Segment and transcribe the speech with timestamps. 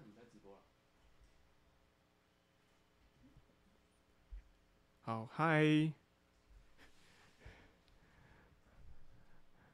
[0.00, 0.62] 怎么在直播啊？
[5.02, 5.62] 好，嗨，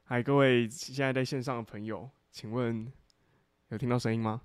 [0.03, 2.91] 嗨，各位现在在线上的朋友，请问
[3.69, 4.41] 有听到声音吗？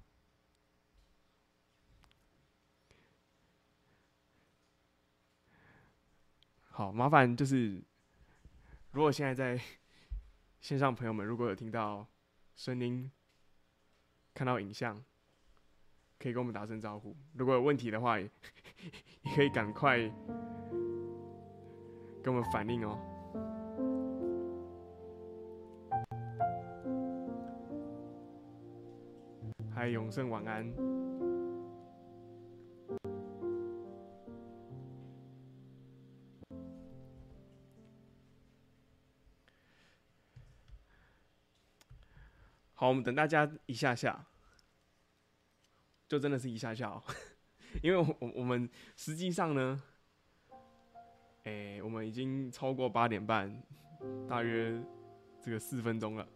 [6.71, 7.83] 好，麻烦就是，
[8.93, 9.61] 如果现在在
[10.61, 12.07] 线上朋友们如果有听到
[12.55, 13.11] 声音、
[14.33, 15.05] 看到影像，
[16.23, 17.17] 可以跟我们打声招呼。
[17.35, 18.31] 如果有问题的话， 也
[19.35, 19.99] 可以赶快。
[22.23, 22.97] 跟我们反映哦。
[29.75, 30.73] 嗨，永胜晚安。
[42.75, 44.25] 好，我们等大家一下下，
[46.13, 47.03] 就真的是一下下哦，
[47.83, 49.83] 因为我我们实际上呢。
[51.45, 53.51] 哎、我们已经超过八点半，
[54.29, 54.79] 大约
[55.41, 56.29] 这个四分钟了。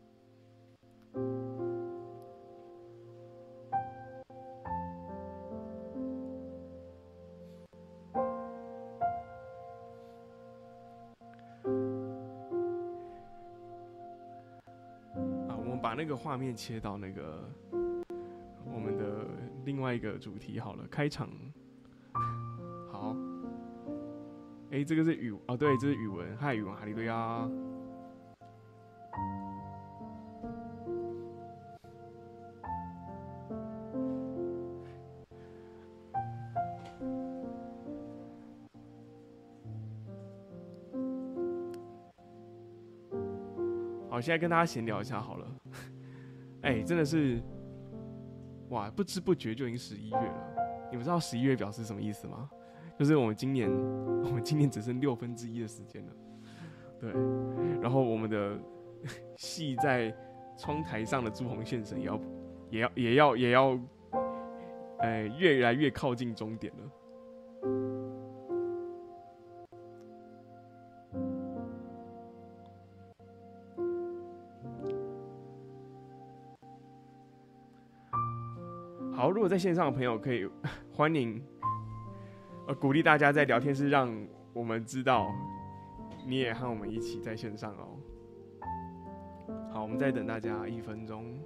[15.47, 17.49] 啊，我们把那个画面切到那个
[19.67, 21.29] 另外一个主题好了，开场。
[24.71, 27.49] 哎、欸，这个是语哦，对，这是语文，嗨，语文，哈利路亚。
[44.09, 45.47] 好，现在跟大家闲聊一下好了。
[46.63, 47.41] 哎、欸，真的是，
[48.71, 50.89] 哇，不知不觉就已经十一月了。
[50.91, 52.49] 你们知道十一月表示什么意思吗？
[52.99, 56.13] 就是我们今年，我们今年只剩六分之一的时间了，
[56.99, 57.13] 对。
[57.83, 58.59] 然后我们的
[59.37, 60.15] 系在
[60.57, 62.21] 窗台上的朱红先生也要，
[62.71, 63.79] 也要，也要，也要，
[65.01, 66.91] 哎，越来越靠近终点了。
[79.47, 80.45] 果在线上的朋友可以
[80.93, 81.41] 欢迎。
[82.67, 84.13] 呃，鼓励大家在聊天室让
[84.53, 85.33] 我们知道，
[86.27, 87.97] 你也和我们一起在线上哦。
[89.73, 91.39] 好，我们再等大家一分钟。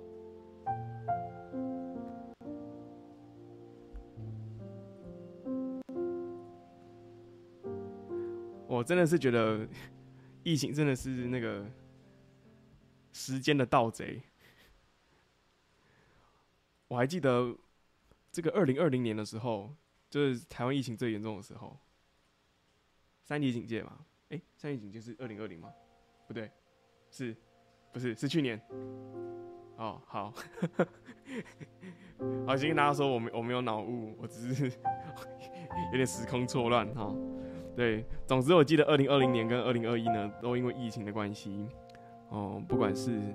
[8.66, 9.68] 我真的是觉得，
[10.42, 11.66] 疫情真的是那个
[13.12, 14.22] 时间的盗贼。
[16.88, 17.54] 我还记得
[18.32, 19.74] 这个二零二零年的时候。
[20.10, 21.78] 就是台湾疫情最严重的时候，
[23.22, 23.96] 三级警戒嘛？
[24.30, 25.72] 哎、三级警戒是二零二零吗？
[26.26, 26.50] 不对，
[27.12, 27.36] 是，
[27.92, 28.60] 不是是去年？
[29.76, 30.34] 哦，好，
[32.44, 34.64] 好，先跟大家说，我没我没有脑雾，我只是
[35.92, 37.14] 有点时空错乱哈。
[37.76, 41.68] 对，总之我记得二零二零年跟二零二一呢，都因为疫情的关系，
[42.30, 43.32] 哦，不管是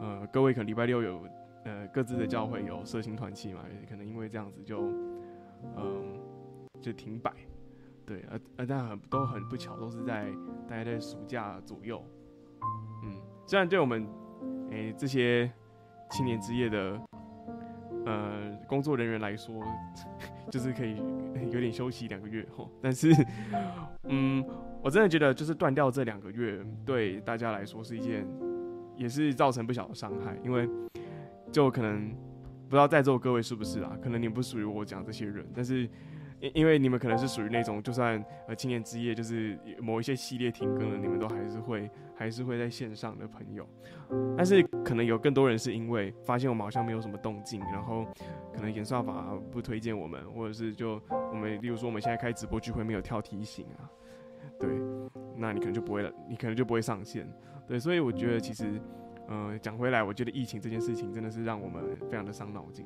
[0.00, 1.24] 呃各位可能礼拜六有
[1.64, 4.92] 呃各自的教会有社情团契嘛，可能因为这样子就。
[5.76, 6.18] 嗯，
[6.80, 7.32] 就停摆，
[8.04, 10.26] 对，呃呃，但很都很不巧，都是在
[10.68, 12.04] 大概在暑假左右。
[13.04, 14.04] 嗯，虽然对我们，
[14.72, 15.48] 诶、这些
[16.10, 17.00] 青年之夜的
[18.04, 19.54] 呃工作人员来说，
[20.50, 20.96] 就是可以
[21.52, 23.14] 有点休息两个月吼，但是，
[24.08, 24.44] 嗯，
[24.82, 28.26] 我真的觉得就是断掉这两个月，对大家来说是一件，
[28.96, 30.68] 也是造成不小的伤害，因为
[31.52, 32.12] 就可能。
[32.68, 33.94] 不知道在座各位是不是啊？
[34.02, 35.82] 可能你们不属于我讲这些人，但是
[36.40, 43.68] 因因为你们可能是属于那种，就算呃青年之夜就是某一些系列停更了，你们都还是会还是会在线上的朋友。
[44.38, 48.06] 但是可能有更多人是因为发现我们好像没有什么动静，然后
[48.54, 53.84] 可能演算法不推荐我们，或者是就我们例如说我们现在开直播聚会没有跳提醒啊，
[54.58, 54.70] 对，
[55.36, 57.30] 那你可能就不会了，你可能就不会上线。
[57.66, 58.80] 对，所以我觉得其实。
[59.28, 62.84] 嗯，讲回来，我觉得疫情这件事情真的是让我们非常的伤脑筋，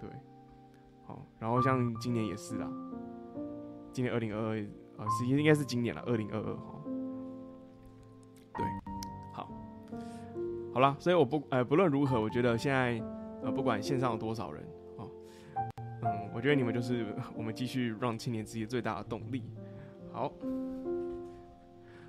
[0.00, 0.08] 对，
[1.04, 2.68] 好，然后像今年也是啦，
[3.92, 4.56] 今年二零二二
[4.96, 6.82] 啊，实际应该是今年了，二零二二哈，
[8.54, 8.64] 对，
[9.32, 9.48] 好，
[10.74, 13.00] 好了，所以我不呃不论如何，我觉得现在
[13.42, 14.62] 呃不管线上有多少人，
[14.96, 15.06] 啊，
[16.02, 19.44] 嗯，我觉得你们就是我们继续让青年之夜最大的动力，
[20.12, 20.32] 好，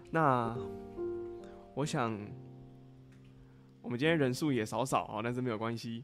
[0.09, 0.57] 那
[1.75, 2.17] 我想。
[3.81, 6.03] 我们今天人数也少少啊，但是没有关系。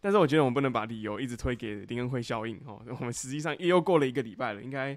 [0.00, 2.80] 但是我觉得我们不能把理由一直推给林恩惠效应哦。
[3.00, 4.96] 我们实际上又过了一个礼拜了，应该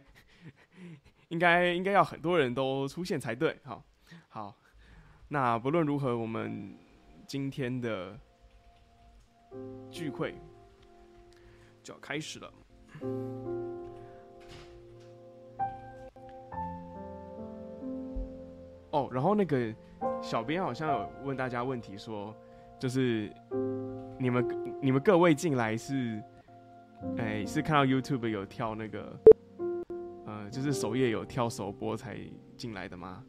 [1.29, 3.57] 应该应该要很多人都出现才对。
[3.63, 3.83] 好，
[4.27, 4.55] 好，
[5.27, 6.77] 那不论如何，我们
[7.25, 8.19] 今天的
[9.89, 10.35] 聚会
[11.81, 12.53] 就要开始了。
[18.91, 19.73] 哦，然后那个
[20.21, 22.35] 小编好像有问大家问题说，
[22.77, 23.31] 就是
[24.19, 24.47] 你们
[24.81, 26.21] 你们各位进来是，
[27.17, 29.19] 哎，是看到 YouTube 有跳那个，
[30.25, 32.17] 呃，就是首页有跳首播才
[32.57, 33.23] 进来的吗？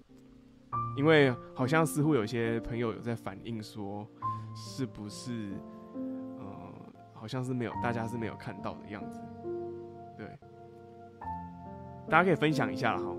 [0.96, 4.06] 因为好像似乎有些朋友有在反映说，
[4.54, 5.52] 是不是，
[6.38, 6.44] 呃，
[7.12, 9.20] 好像是没有，大家是没有看到的样子，
[10.16, 10.26] 对，
[12.08, 13.16] 大家可以分享一下哈。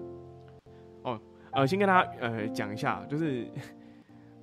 [1.53, 3.45] 呃，先跟大家呃讲一下，就是，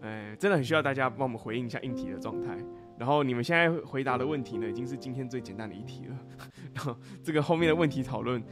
[0.01, 2.57] 呃，真的很需要大家帮我们回应一下硬题的状态。
[2.99, 6.17] 然后你们现在回答的问题呢，已经是今天最简单的一题了。
[6.75, 8.43] 然后这个后面的问题讨论，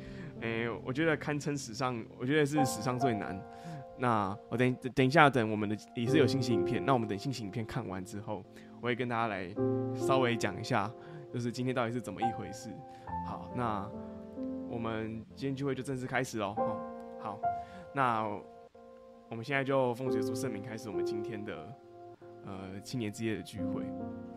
[0.40, 3.38] 哎，我觉得堪称史上，我觉得是史上最难。
[3.98, 8.44] 那我等等一下，等我们的也是有信息影片，那我们等信息影片看完之后，
[8.80, 9.52] 我会跟大家来
[9.94, 10.90] 稍微讲一下，
[11.32, 12.70] 就是今天到底是怎么一回事。
[13.26, 13.90] 好，那
[14.70, 16.54] 我们今天聚会就正式开始喽。
[17.20, 17.40] 好。
[17.96, 18.28] 那
[19.30, 21.74] 我们现在就奉主耶稣圣名开始我们今天的
[22.44, 23.84] 呃青年之夜的聚会。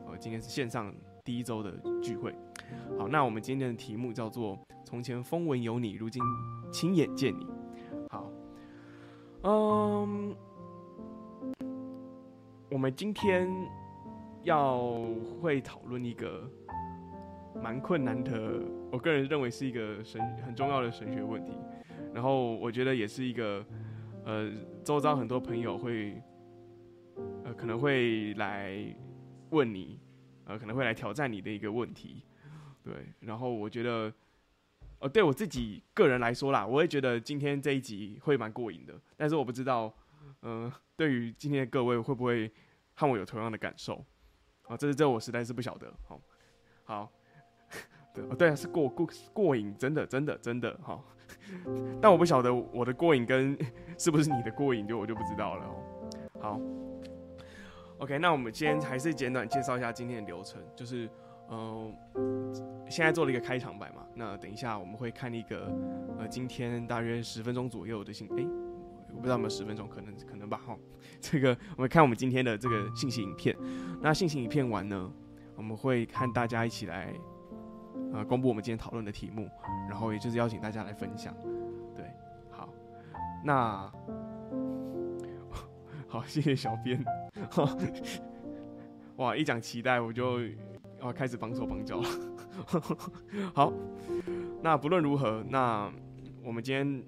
[0.07, 0.95] 呃，今天是线上
[1.25, 2.33] 第一周的聚会。
[2.97, 6.23] 好，那我们今天的题目叫做“从前风闻有你，如今
[6.71, 7.45] 亲眼见你”。
[8.09, 8.31] 好，
[9.43, 10.33] 嗯，
[12.71, 13.45] 我们今天
[14.43, 14.89] 要
[15.41, 16.49] 会讨论一个
[17.61, 21.51] 蛮困难的，我个人认为是一个神很重要的神学问题。
[22.19, 23.65] 然后我觉得也是一个，
[24.25, 24.51] 呃，
[24.83, 26.21] 周遭很多朋友会，
[27.45, 28.93] 呃，可能会来
[29.51, 29.97] 问你，
[30.43, 32.25] 呃，可能会来挑战你的一个问题，
[32.83, 32.93] 对。
[33.21, 34.13] 然后我觉得，
[34.99, 38.93] 呃，对我自己个人来说啦，我也觉得今天这一集会蛮过瘾的。
[39.15, 39.89] 但是我不知道，
[40.41, 42.51] 嗯、对于今天的各位会不会
[42.95, 44.05] 和我有同样的感受？
[44.63, 45.89] 啊，这是这我实在是不晓得。
[46.05, 46.19] 好，
[46.83, 47.11] 好，
[48.13, 51.01] 对，对啊，是过过过瘾，真的，真的，真的，好。
[52.01, 53.57] 但我不晓得我的过瘾跟
[53.97, 55.65] 是不是你的过瘾，就我就不知道了。
[56.39, 56.59] 好
[57.97, 61.09] ，OK，那我们今天还是简短介绍一下今天的流程，就是，
[61.49, 61.93] 嗯、
[62.89, 65.69] 现在做了一个开场白嘛，那等一下我们会看一个，
[66.17, 68.47] 呃，今天大约十分钟左右的信，诶、
[69.09, 70.77] 我不知道有没有十分钟，可能可能吧，哈，
[71.19, 73.55] 这个我们看我们今天的这个信息影片，
[74.01, 75.11] 那信息影片完呢，
[75.57, 77.13] 我们会看大家一起来。
[78.13, 79.49] 呃，公布我们今天讨论的题目，
[79.87, 81.33] 然后也就是邀请大家来分享。
[81.95, 82.05] 对，
[82.49, 82.69] 好，
[83.43, 83.91] 那
[86.07, 87.03] 好，谢谢小编。
[89.17, 90.39] 哇，一讲期待我就
[91.01, 92.09] 要开始绑手绑脚了。
[93.53, 93.71] 好，
[94.61, 95.91] 那不论如何，那
[96.43, 97.03] 我们今天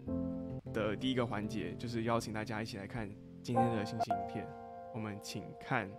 [0.73, 3.09] 的第一个环节就是邀请大家一起来看
[3.41, 4.47] 今天的信息影片。
[4.93, 5.89] 我们请看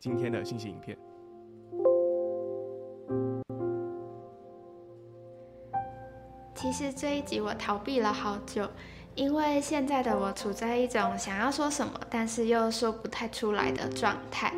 [0.00, 0.98] 今天的信息影片。
[6.64, 8.66] 其实这一集我逃避了好久，
[9.14, 14.50] 因为现在的我处在一种想要说什么，但是又说不太出来的状态。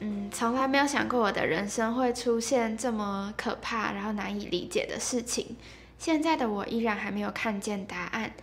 [0.00, 5.56] 嗯，从来没有想过我的人生会出现这么可怕，然后难以理解的事情。
[5.98, 8.34] 现在的我依然还没有看见答案，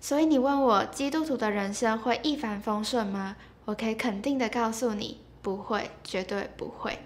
[0.00, 3.34] 所以你问我基督徒的人生会一帆风顺吗？
[3.64, 6.96] 我可以肯定的告诉你，不会，绝对不会。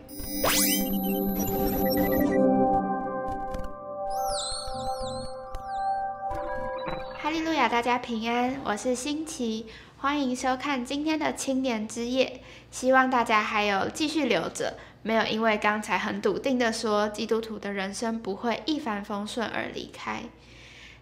[7.33, 9.65] 利路亚，大家平安，我是新奇，
[9.97, 12.43] 欢迎收看今天的青年之夜。
[12.71, 20.25] 希望大家还有继续留着，没有因为刚才很笃定的说基督徒的人生不会一帆风顺而离开。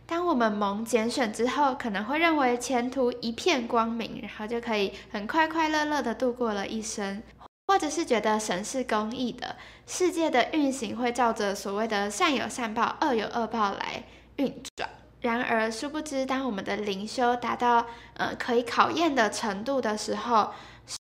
[0.06, 7.20] 当我们蒙拣选之后，可能会认为前途一片光明，然后就可以很快快乐乐的度过了一生，
[7.66, 14.04] 或者是觉得神是公义的，世界的运行会照着所谓的善有善报、恶有恶报来
[14.36, 14.88] 运转。
[15.20, 20.52] 然而，殊不知，当我们的灵修达到呃可以考验的程度的时候，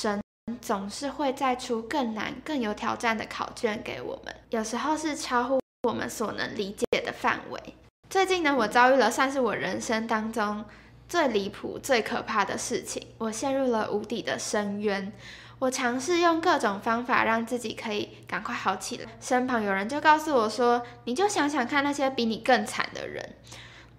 [0.02, 0.22] 神
[0.62, 4.36] 总是会再出更难、更有挑战的考卷给我们。
[4.50, 7.76] 有时候是超乎我们所能理解的范围。
[8.10, 10.66] 最近呢，我遭遇了算是我人生当中
[11.08, 13.08] 最离谱、最可怕的事情。
[13.20, 15.14] 我陷入了无底的深渊。
[15.60, 19.10] 我尝试用各种方法让自己可以赶快好起来。
[19.22, 23.36] 身旁有人就告诉我说：“你就想想看那些比你更惨的人。”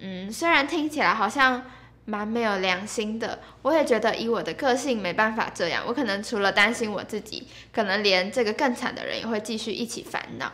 [0.00, 1.62] 嗯，虽然听起来好像
[2.06, 3.40] 蛮没有良心的。
[3.62, 10.50] 我也觉得以我的个性没办法这样，我可能除了担心我自己，可能连这个更惨的人也会继续一起烦恼。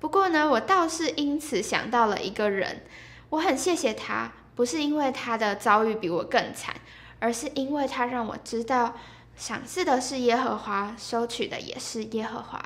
[0.00, 2.82] 不过呢，我倒是因此想到了一个人，
[3.30, 6.74] 我很谢谢他，不是因为他的遭遇比我更惨，
[7.18, 8.96] 而是因为他让我知道，
[9.36, 12.64] 赏赐的是耶和华，收取的也是耶和华。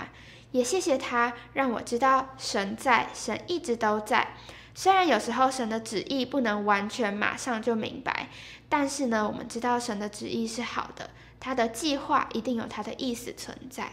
[0.53, 4.35] 也谢谢他，让我知道神在，神一直都在。
[4.75, 8.29] 虽然有时候神的旨意不能完全马上就明白，
[8.69, 13.93] 但是呢，我们知道神的旨意是好的，他的计划一定有他的意思存在。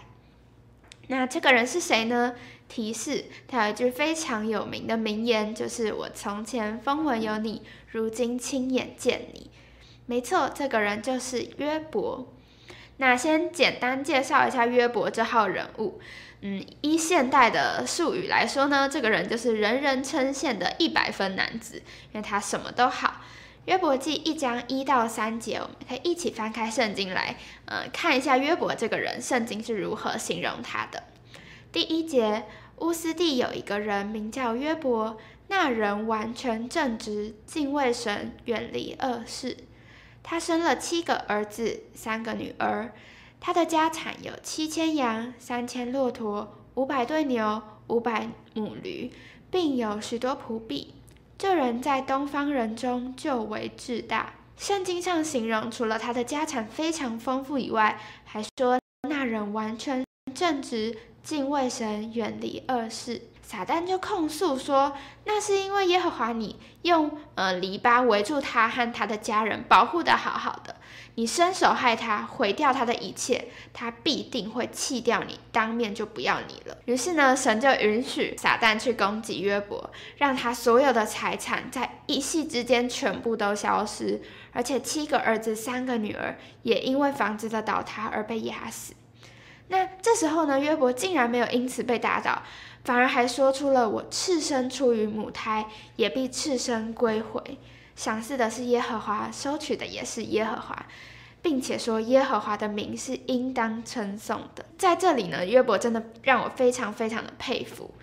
[1.07, 2.35] 那这个人是谁呢？
[2.67, 9.49] 提示，他有一句非常有名的名言，就是“我从前风闻有你，如今亲眼见你”。
[10.05, 12.31] 没错，这个人就是约伯。
[12.97, 15.99] 那先简单介绍一下约伯这号人物。
[16.41, 21.75] 嗯，依现代的术语来说呢，这个人就是人人称羡的一百分男子，
[22.13, 23.21] 因为他什么都好。
[23.65, 31.03] 约伯记一章一到三节，我们可以一起翻开圣经来，呃，看一下约伯这个人，圣经是如何形容他的。
[31.71, 32.45] 第一节，
[32.77, 35.17] 乌斯地有一个人名叫约伯，
[35.49, 39.57] 那人完全正直，敬畏神，远离恶事。
[40.23, 42.93] 他生了七个儿子，三个女儿。
[43.39, 49.11] 他的家产有七千羊，三千骆驼，五百对牛，五百母驴，
[49.49, 50.93] 并有许多仆婢。
[51.37, 54.33] 这人在东方人中就为至大。
[54.57, 58.77] 圣经上形容，除了他的家产非常丰富以外，还说
[59.07, 60.03] 那人完全
[60.35, 63.21] 正直，敬畏神，远离恶事。
[63.41, 70.75] 撒旦就控诉说，那是因为耶和华你用呃篱笆围住他和他的家人，保护的好好的。
[71.19, 76.77] 你伸手害他，毁掉他的一切，他必定会弃掉你，当面就不要你了。
[76.85, 84.21] 于是呢，神就允许撒旦去攻击约伯，让他所有的财产在一夕之间全部都消失，
[84.53, 88.93] 而且七个儿子、三个女儿也因为房子的倒塌而被压死。
[89.67, 92.41] 那这时候呢，约伯竟然没有因此被打倒。
[92.85, 95.65] 反而还说出了“我赤身出于母胎，
[95.97, 97.43] 也必赤身归回。
[97.93, 100.85] 赏赐的是耶和华，收取的也是耶和华，
[101.41, 107.93] 并且说耶和华的名是应当称颂的。”在这里呢，约伯真的让我非常非常的佩服。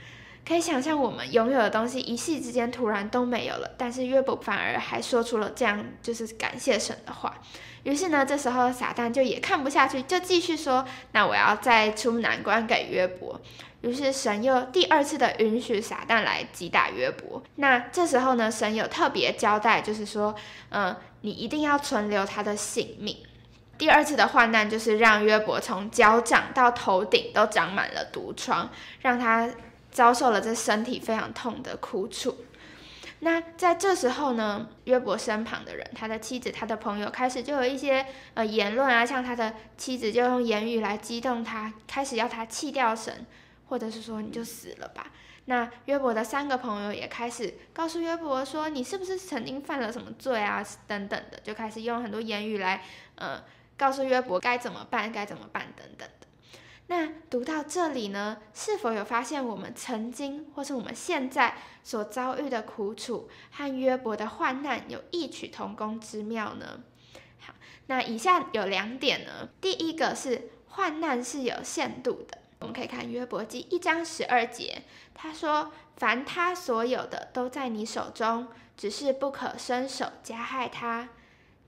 [0.47, 7.35] 可以想象，我们拥有的东西一夕之间突然都没有了，但是约伯反而还说出了这样就是感谢神的话。
[7.83, 13.41] 于是呢，这时候撒旦就也看不下去，就继续说：“那我要再出难关给约伯。”
[13.87, 17.41] 于是神又第二次的允许撒旦来击打约伯。
[17.55, 20.35] 那这时候呢，神有特别交代，就是说，
[20.71, 23.17] 嗯，你一定要存留他的性命。
[23.79, 28.69] 第二次的患难就是让约伯从脚掌到头顶都长满了毒疮，
[29.03, 29.49] 让他
[29.93, 32.37] 遭受了这身体非常痛的苦楚。
[33.21, 43.25] 那在这时候呢，约伯身旁的人，他的妻子、他的朋友，开始就有一些呃言论啊，像他的妻子就用言语来激动他，开始要他弃掉神。
[43.67, 45.13] 或者是说你就死了吧。
[45.49, 50.61] 那约伯的三个朋友也开始告诉约伯说，你是不是曾经犯了什么罪啊？
[50.89, 52.83] 等等的，就开始用很多言语来，
[53.15, 53.45] 呃，
[53.77, 56.27] 告诉约伯该怎么办，该怎么办等等的。
[56.89, 66.81] 那读到这里呢，是否有发现我们曾经或是我们现在所遭遇的苦楚和约伯的患难有异曲同工之妙呢？
[67.39, 67.55] 好，
[67.87, 72.39] 那以下有两点呢，第一个是患难是有限度的。
[72.59, 74.83] 我们可以看约伯记一章十二节，
[75.15, 81.11] 他说：“凡他所有的都在你手中，只是不可伸手加害他。”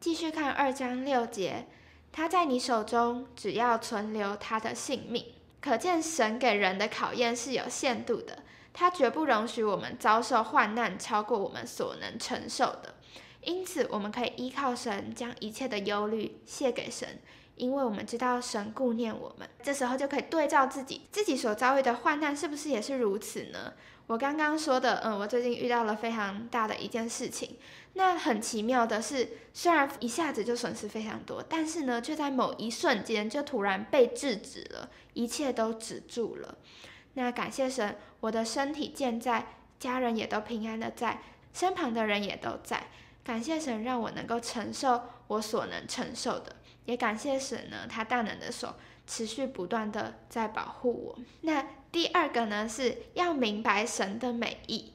[0.01, 1.67] 继续看二章六节，
[2.11, 5.27] 他在你手中，只要存留他的性命。
[5.61, 12.95] 可见神给人的考验是有限度的，他绝不容许我们遭受患难超过我们所能承受的。
[13.43, 17.21] 因此，我们可以依靠神，将一切的忧虑卸给神。
[17.59, 23.75] 因为我们知道神顾念我们，这时候就可以对照自己，自己所遭遇的患难是不是也是如此呢？
[24.07, 27.59] 我刚刚说的，嗯，我最近遇到了非常大的一件事情。
[27.93, 36.57] 那很奇妙的是，虽然一下子就损失非常多，但是呢，却在某一瞬间就突然被制止了，一切都止住了。
[37.15, 39.47] 那感谢神，我的身体健在，
[39.79, 41.21] 家人也都平安的在，
[41.53, 42.87] 身旁的人也都在。
[43.23, 46.57] 感谢神，让我能够承受我所能承受的。
[46.89, 48.75] 也感谢神呢，他大能的手
[49.07, 51.19] 持续不断的在保护我。
[51.43, 54.95] 那第二个呢，是要明白神的美意。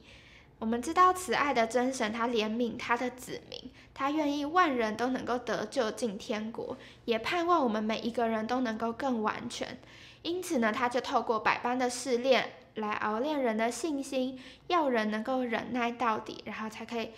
[0.58, 9.78] 我们知道慈爱的真神，他怜悯他的子民，他愿意万人都能够得救进天国，也盼望我们每一个人都能够更完全。
[10.22, 17.10] 因此呢，他就透过百般的试炼来熬炼人的信心，要人能够忍耐到底，然后才可以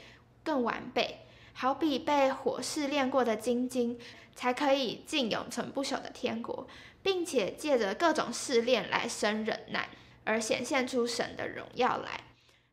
[0.44, 1.20] 更完备。
[1.58, 3.98] 好比被火试炼过的精金，
[4.34, 6.66] 才可以进永存不朽的天国，
[7.02, 9.88] 并且借着各种试炼来生忍耐，
[10.24, 12.20] 而显现出神的荣耀来。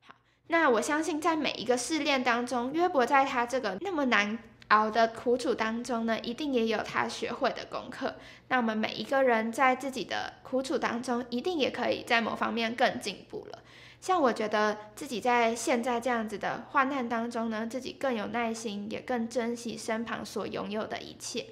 [0.01, 0.15] 好，
[0.47, 4.37] 那我相信在每一个试炼当中，约伯在他这个那么难
[4.67, 8.15] 熬的苦楚当中呢，一定也有他学会的功课。
[8.49, 13.59] 那我们每一个人在自己的苦楚当中，一定也可以在某方面更进步了。
[14.03, 21.45] 像我觉得自己在现在这样子的患难当中呢，自己更有耐心，也更珍惜身旁所拥有的一切。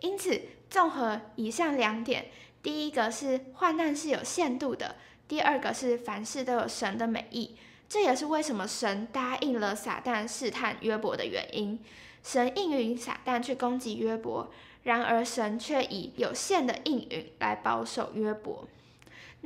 [0.00, 0.40] 因此，
[0.70, 2.28] 综合以上两点，
[2.62, 4.96] 第一个是患难是有限度的，
[5.28, 7.54] 第二个是凡事都有神的美意。
[7.86, 11.78] 这也是为什么神答应了撒旦试探约伯的原因。
[12.22, 14.50] 神应允撒旦去攻击约伯，
[14.84, 18.66] 然而神却以有限的应允来保守约伯。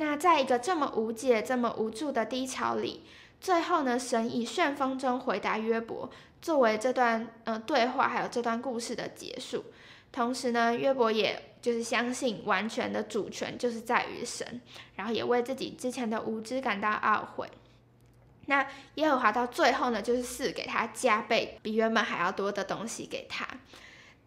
[0.01, 3.03] 那在一个这么无解、这么无助的低潮里，
[3.39, 6.09] 最后呢，神以旋风中回答约伯，
[6.41, 9.63] 作为这段呃对话还有这段故事的结束。
[10.11, 14.63] 同时呢，约伯也就是相信完全的主权就是在于神，
[14.97, 17.47] 然后也为自己之前的无知感到懊悔。
[18.47, 23.47] 那耶和华到最后呢，就是赐给他加倍比原本还要多的东西给他。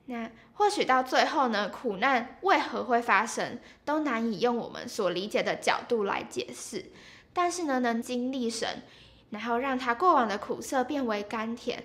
[0.05, 6.85] 那或许到最后呢，苦难为何会发生，都难以用我们所理解的角度来解释。
[7.33, 8.83] 但是呢，能经历神，
[9.31, 11.83] 然后让他过往的苦涩变为甘甜，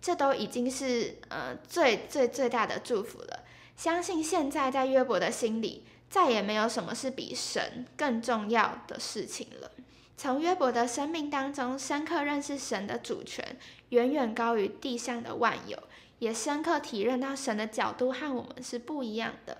[0.00, 3.44] 这都已经是呃最最最大的祝福了。
[3.76, 9.70] 相信现在在约伯的心里，再也没有什么是比神更重要的事情了。
[10.16, 13.56] 从约伯的生命当中，深刻认识神的主权，
[13.90, 15.78] 远远高于地上的万有。
[16.18, 19.58] 也深刻体认到神的角度和我们是不一样的。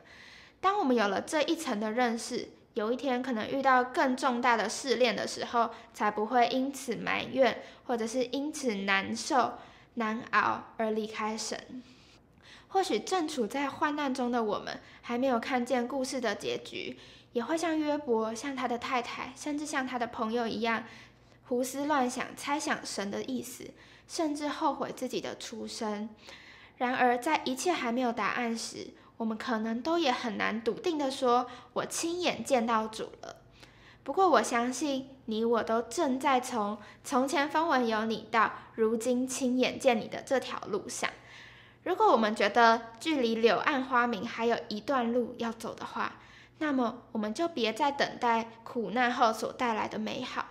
[0.60, 9.54] 当我们有了这一层的认识，有一天可能遇到更重大的试炼的时候，才不会因此埋怨，或者是因此难受、
[9.94, 11.82] 难熬而离开神。
[12.68, 16.98] 或许正处在患难中的我们，还没有看见故事的结局，
[17.32, 20.84] 也会像约伯、像他的太太，甚至像他的朋友一样，
[21.47, 23.71] 胡思乱想、猜想神的意思，
[24.06, 26.10] 甚至后悔自己的出生。
[26.78, 33.36] 然而，在一切还没有答案时，我们可能都也很难笃定地说：“我亲眼见到主了。”
[34.04, 41.10] 不过，我相信你我都正在从从前风闻有你到如今亲眼见你的这条路上。
[41.82, 46.14] 如果我们觉得距离柳暗花明还有一段路要走的话，
[46.58, 50.47] 那么我们就别再等待苦难后所带来的美好。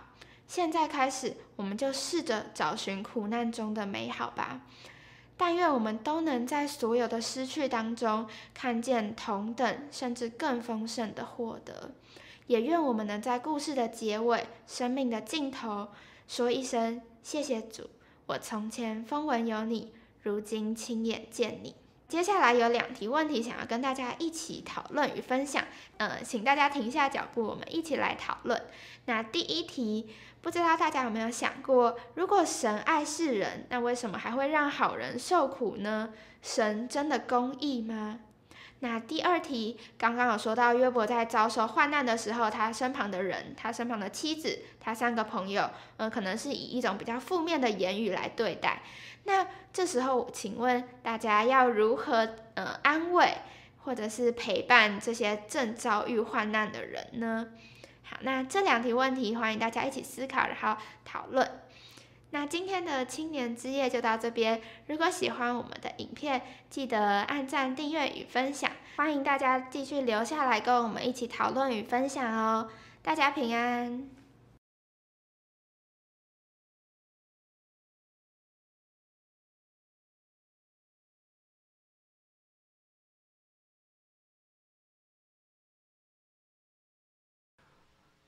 [0.46, 4.60] 现在开始，我们就试着找寻苦难中的美好吧。
[5.40, 11.92] 但愿我们都能在所有的失去当中，看见同等甚至更丰盛的获得。
[12.48, 15.88] 也愿我们能在故事的结尾、生命的尽头，
[16.26, 17.88] 说一声谢谢主。
[18.26, 21.76] 我从前风闻有你，如今亲眼见你。
[22.08, 25.64] 接下来有两题问题想要跟大家一起讨论与分享，
[25.98, 28.60] 呃，请大家停下脚步，我们一起来讨论。
[29.04, 30.08] 那第一题。
[30.48, 36.08] 不知道大家有没有想过，如果神爱世人，那为什么还会让好人受苦呢？
[36.40, 38.20] 神真的公义吗？
[38.78, 48.80] 那第二题，刚刚有说到约伯在遭受患难的时候，他身旁的人，他身旁的妻子，他三个朋友，呃，可能是以一种比较负面的言语来对待。
[49.24, 53.34] 那这时候，请问大家要如何呃安慰，
[53.84, 57.48] 或者是陪伴这些正遭遇患难的人呢？
[58.08, 61.60] 好，那这两题问题欢迎大家一起思考，然后讨论。
[62.30, 64.60] 那今天的青年之夜就到这边。
[64.86, 68.70] 如果喜欢我们的影片，记得按赞、订阅与分享。
[68.96, 72.68] 欢迎大家继续留下来跟我们一起讨论与分享哦。
[73.02, 74.17] 大家平安。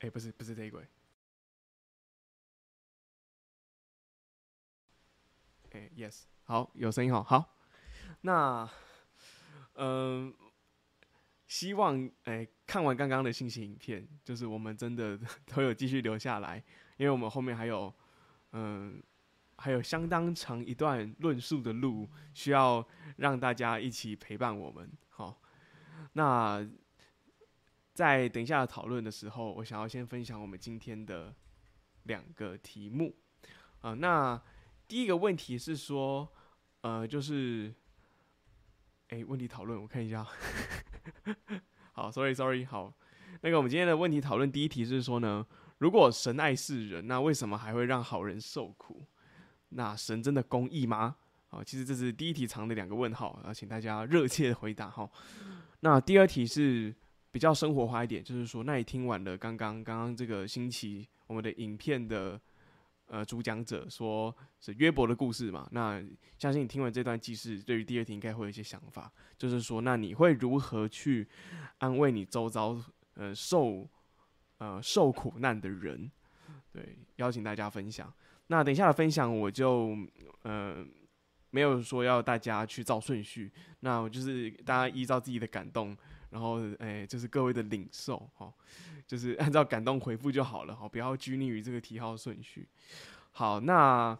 [0.00, 0.86] 哎、不是，不是这一轨。
[5.72, 7.56] 哎、，yes，好，有声音好，好。
[8.22, 8.68] 那，
[9.74, 10.34] 嗯、
[11.46, 16.56] 希望哎、看完刚刚的信息影片，就是我们真的 都有继续留下来，
[16.96, 17.94] 因为我们后面还有，
[18.52, 19.02] 嗯、
[19.56, 22.84] 还有相当长一段论述的路，需要
[23.18, 24.90] 让大家一起陪伴我们。
[25.10, 25.42] 好，
[26.14, 26.66] 那。
[27.92, 31.35] 在等一下讨论的时候，我想要先分享我们今天的
[32.05, 33.14] 两个题目。
[33.81, 34.40] 啊、那
[34.87, 36.29] 第一个问题是说，
[36.83, 37.74] 呃，就是，
[39.09, 40.26] 哎，问题讨论，我看一下。
[41.92, 42.92] 好，sorry，sorry，好。
[43.42, 45.46] 那个我们今天的问题讨论第一题是说呢，
[45.79, 49.07] 如果神爱世人，那为什么还会让好人受苦？
[49.70, 51.16] 那神真的公义吗？
[51.48, 55.11] 好，其实这是第一题藏的两个问号，啊，请大家热切的回答哈。
[55.81, 56.94] 那第二题是
[57.30, 62.40] 比较生活化一点，就是说，那你听完了刚刚刚刚这个星期我们的影片的
[63.06, 65.68] 呃主讲者说是约伯的故事嘛？
[65.72, 66.02] 那
[66.38, 71.26] 相信你听完这段记事，对于第二题应该会有一些想法，就是说，那你会如何去
[71.78, 72.76] 安慰你周遭
[73.14, 73.88] 呃受
[74.58, 76.10] 呃受苦难的人？
[76.72, 78.12] 对，邀请大家分享。
[78.48, 79.96] 那等一下的分享，我就
[80.42, 80.86] 呃。
[81.52, 85.96] 没有说要大家去照顺序，那我就是大家依照自己的感动，
[86.30, 88.52] 然后哎，就是各位的领受哈，
[89.06, 92.68] 就是 按照感动回复就好了哈，不要拘泥于这个题号顺序。
[93.32, 94.16] 好，那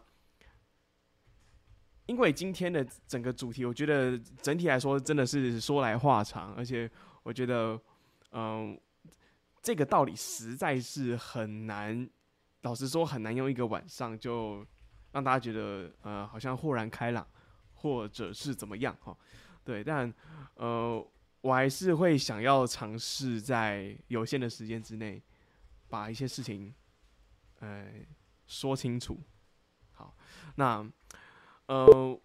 [2.05, 6.89] 因为今天的整个主题，我觉得整体来说真的是说来话长，而且
[7.23, 7.79] 我觉得
[8.31, 8.79] 嗯，
[9.61, 12.09] 这个道理实在是很难，
[12.61, 14.65] 老实说很难用一个晚上就。
[15.13, 17.27] 让大家觉得呃好像豁然开朗，
[17.73, 19.13] 或者是怎么样哈？
[19.61, 20.09] 对，但
[20.53, 21.05] 呃
[21.41, 25.21] 我还是会想要尝试在有限的时间之内，
[25.89, 26.73] 把一些事情
[27.59, 27.87] 呃
[28.47, 29.19] 说清楚。
[29.91, 30.15] 好，
[30.55, 30.89] 那
[31.67, 32.19] 呃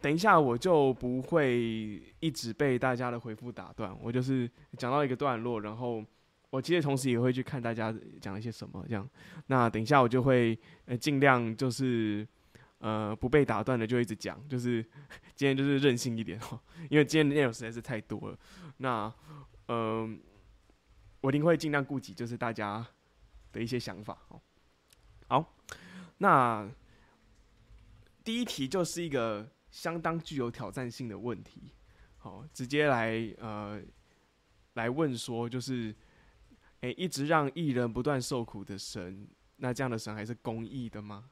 [0.00, 6.04] 等一下我就不会一直被大家的回复打断，我就是讲到一个段落，然后。
[6.50, 9.10] 我其实同时也会去看大家讲了一些什么，这样。
[9.48, 12.24] 那等一下我就会呃尽量就是
[12.84, 14.82] 呃不被打断的就一直讲，就是
[15.34, 18.38] 今天就是任性一点哦，因为今天的内容实在是太多了。
[18.76, 19.10] 那
[19.68, 20.18] 嗯、呃，
[21.22, 22.86] 我一定会尽量顾及就是大家
[23.52, 24.38] 的一些想法哦。
[25.28, 25.56] 好，
[26.18, 26.70] 那
[28.22, 31.72] 第一题就是一个相当具有挑战性的问题，
[32.18, 33.80] 好，直接来呃
[34.74, 35.94] 来问说就是。
[36.80, 41.30] 诶、一直让艺人不断受苦的神，那这样的神还是公义的吗？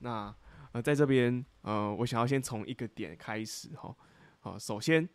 [0.00, 0.36] 那
[0.72, 3.94] 呃，在这边呃，我想要先从一个点开始哈。
[4.40, 5.08] 好，首先，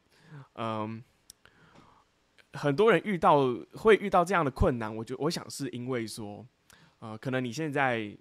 [0.56, 1.04] 嗯、
[2.54, 6.46] 很多人遇到会遇到这样的困难，我觉我想是因为说，
[7.00, 8.18] 呃，可能你现在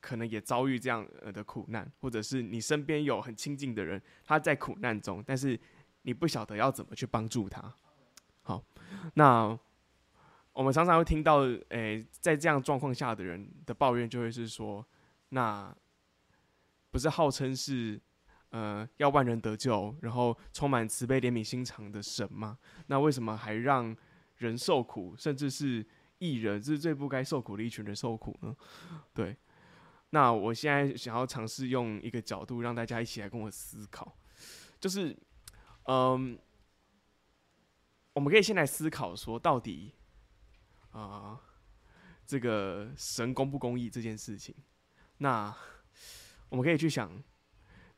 [0.00, 5.58] 可能也遭遇这样的苦难，或者是你身边有很亲近的人他在苦难中，但是
[6.02, 7.74] 你不晓得要怎么去帮助他。
[8.42, 8.64] 好，
[9.14, 9.58] 那。
[10.52, 11.38] 我们常常会听到，
[11.68, 14.84] 诶、在这样状况下的人的抱怨，就会是说，
[15.28, 15.74] 那
[16.90, 18.00] 不是号称是，
[18.50, 22.58] 呃，要万人得救，然后充满慈悲怜悯心肠的神吗？
[22.86, 23.96] 那为什么还让
[24.36, 25.86] 人受苦，甚至是
[26.18, 28.56] 义人，是最不该受苦的一群人受苦呢？
[29.14, 29.36] 对，
[30.10, 34.16] 那我现在想要尝试用一个角度，让大家一起来跟我思考，
[34.78, 35.16] 就是，
[35.84, 36.38] 嗯，
[38.12, 39.94] 我们可以先来思考说，到底。
[40.92, 41.38] 啊、
[42.26, 44.52] 这个神公不公义这件事情，
[45.18, 45.56] 那
[46.50, 47.10] 我们可以去想，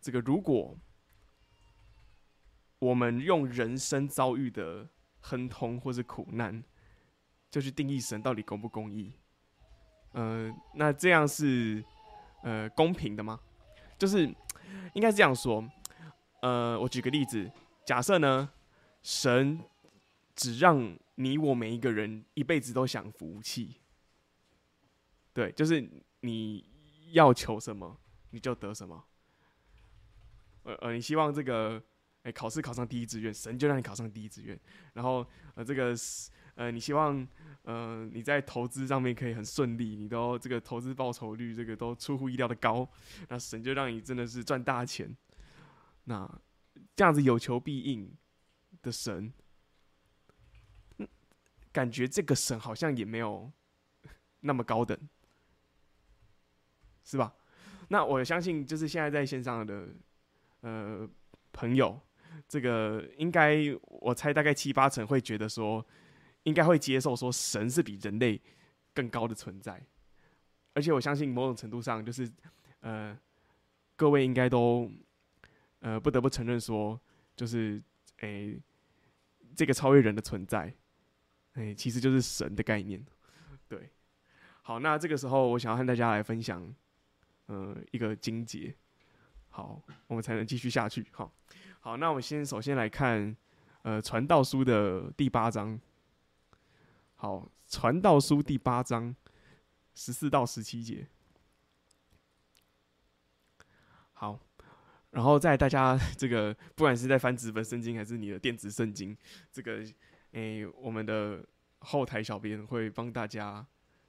[0.00, 0.78] 这个如果
[2.78, 4.88] 我们用人生遭遇的
[5.20, 6.62] 亨通或是苦难，
[7.50, 9.12] 就去定义神到底公不公义，
[10.12, 11.84] 呃，那这样是
[12.42, 13.40] 呃公平的吗？
[13.98, 14.24] 就是
[14.94, 15.64] 应该是这样说，
[16.40, 17.50] 呃，我举个例子，
[17.86, 18.50] 假设呢，
[19.02, 19.60] 神
[20.34, 23.76] 只让你我每一个人一辈子都享福气，
[25.32, 25.88] 对，就是
[26.20, 26.64] 你
[27.12, 28.00] 要求什么
[28.32, 29.02] 你就得什么。
[30.64, 31.82] 呃呃，你希望这个
[32.24, 34.58] 哎、考试考上第一志愿，神就让你考上第一志愿。
[34.92, 35.94] 然后呃这个
[36.54, 37.26] 呃你希望
[37.62, 42.88] 呃你在投资上面可以很顺利，你都这个投资报酬率这个都出乎意料的高，
[43.28, 45.16] 那神就让你真的是赚大钱。
[46.04, 46.28] 那
[46.94, 48.16] 这样子有求必应
[48.82, 49.32] 的神。
[51.72, 53.50] 感觉这个神好像也没有
[54.40, 54.96] 那么高等，
[57.02, 57.34] 是吧？
[57.92, 59.86] 那我相信，就是现在在线上的
[60.62, 61.06] 呃
[61.52, 62.00] 朋友，
[62.48, 65.86] 这个应该我猜大概七八成会觉得说，
[66.44, 68.40] 应该会接受说神是比人类
[68.94, 69.78] 更高的存在，
[70.72, 72.26] 而且我相信某种程度上，就是
[72.80, 73.14] 呃
[73.94, 74.90] 各位应该都
[75.80, 76.98] 呃不得不承认说，
[77.36, 77.78] 就是
[78.20, 78.58] 诶、
[79.54, 80.74] 这个超越人的存在。
[81.52, 83.04] 哎、欸，其实就是神的概念，
[83.68, 83.90] 对。
[84.62, 86.74] 好，那这个时候我想要和大家来分享，
[87.52, 88.74] 呃，一个精结，
[89.50, 91.06] 好，我们才能继续下去。
[91.10, 91.30] 好，
[91.80, 93.36] 好，那我们先首先来看，
[93.82, 95.78] 呃，《传道书》的第八章。
[97.16, 99.14] 好，《传道书》第八章
[99.94, 101.06] 十四到十七节。
[104.14, 104.40] 好，
[105.10, 109.14] 然后在大家这个不管是在翻纸本圣经还是你的电子圣经，
[109.52, 109.84] 这个。
[110.32, 111.46] 诶、我们的
[111.80, 113.66] 后台小编会帮大家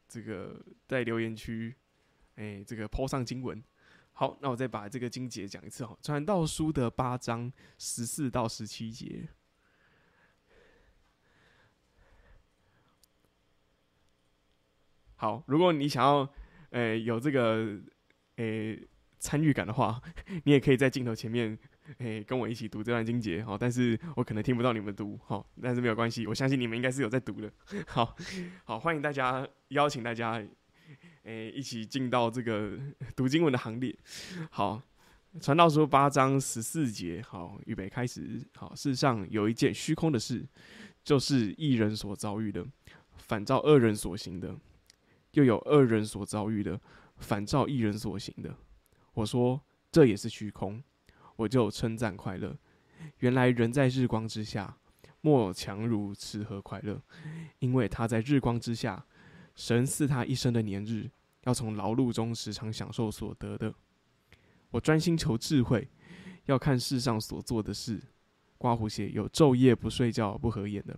[0.08, 1.76] 这个在留言区，
[2.36, 3.64] 诶、欸，这个 po 上经文。
[4.12, 9.28] 好，那我再把这个经节讲一次哈，《传道书》的八章十四到十七节。
[15.16, 16.30] 好，如果你想要，
[16.72, 17.80] 呃、有这个，
[18.36, 18.88] 诶、
[19.20, 20.02] 参与感的话，
[20.44, 21.58] 你也可以在镜头前面，
[22.00, 27.50] 诶、跟我一起读这段经节，好，但是我可能听不到你们读，好，但是没有关系，我相信你们应该是有在读的，
[27.88, 28.16] 好，
[28.66, 30.44] 好，欢迎大家，邀请大家，
[31.24, 32.78] 诶、一起进到这个
[33.16, 33.96] 读经文的行列，
[34.50, 34.82] 好，
[35.40, 40.46] 传道书八章十四节，好，预备开始，好，世上有一件虚空的事，
[41.04, 42.66] 就是一人所遭遇的，
[43.18, 44.56] 反照二人所行的。
[45.32, 46.80] 又有二人所遭遇的，
[47.18, 48.56] 反照一人所行的。
[49.16, 49.60] 我说
[49.92, 50.84] 这也是虚空，
[51.38, 52.56] 我就称赞快乐。
[53.18, 54.78] 原来人在日光之下，
[55.22, 57.02] 莫强如吃喝快乐，
[57.58, 59.04] 因为他在日光之下，
[59.56, 61.10] 神赐他一生的年日，
[61.44, 63.74] 要从劳碌中时常享受所得的。
[64.72, 65.88] 我专心求智慧，
[66.46, 68.02] 要看世上所做的事。
[68.58, 70.98] 刮胡鞋有昼夜不睡觉不合眼的，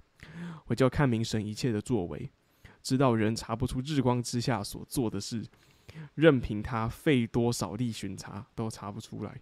[0.68, 2.32] 我就要看明神一切的作为。
[2.84, 5.44] 知道人查不出日光之下所做的事，
[6.14, 9.42] 任凭他费多少力巡查，都查不出来。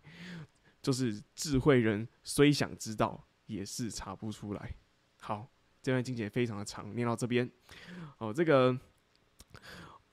[0.82, 4.74] 就是智慧人虽想知道，也是查不出来。
[5.20, 5.50] 好，
[5.82, 7.52] 这段经节非常的长，念到这边。
[8.18, 8.78] 哦，这个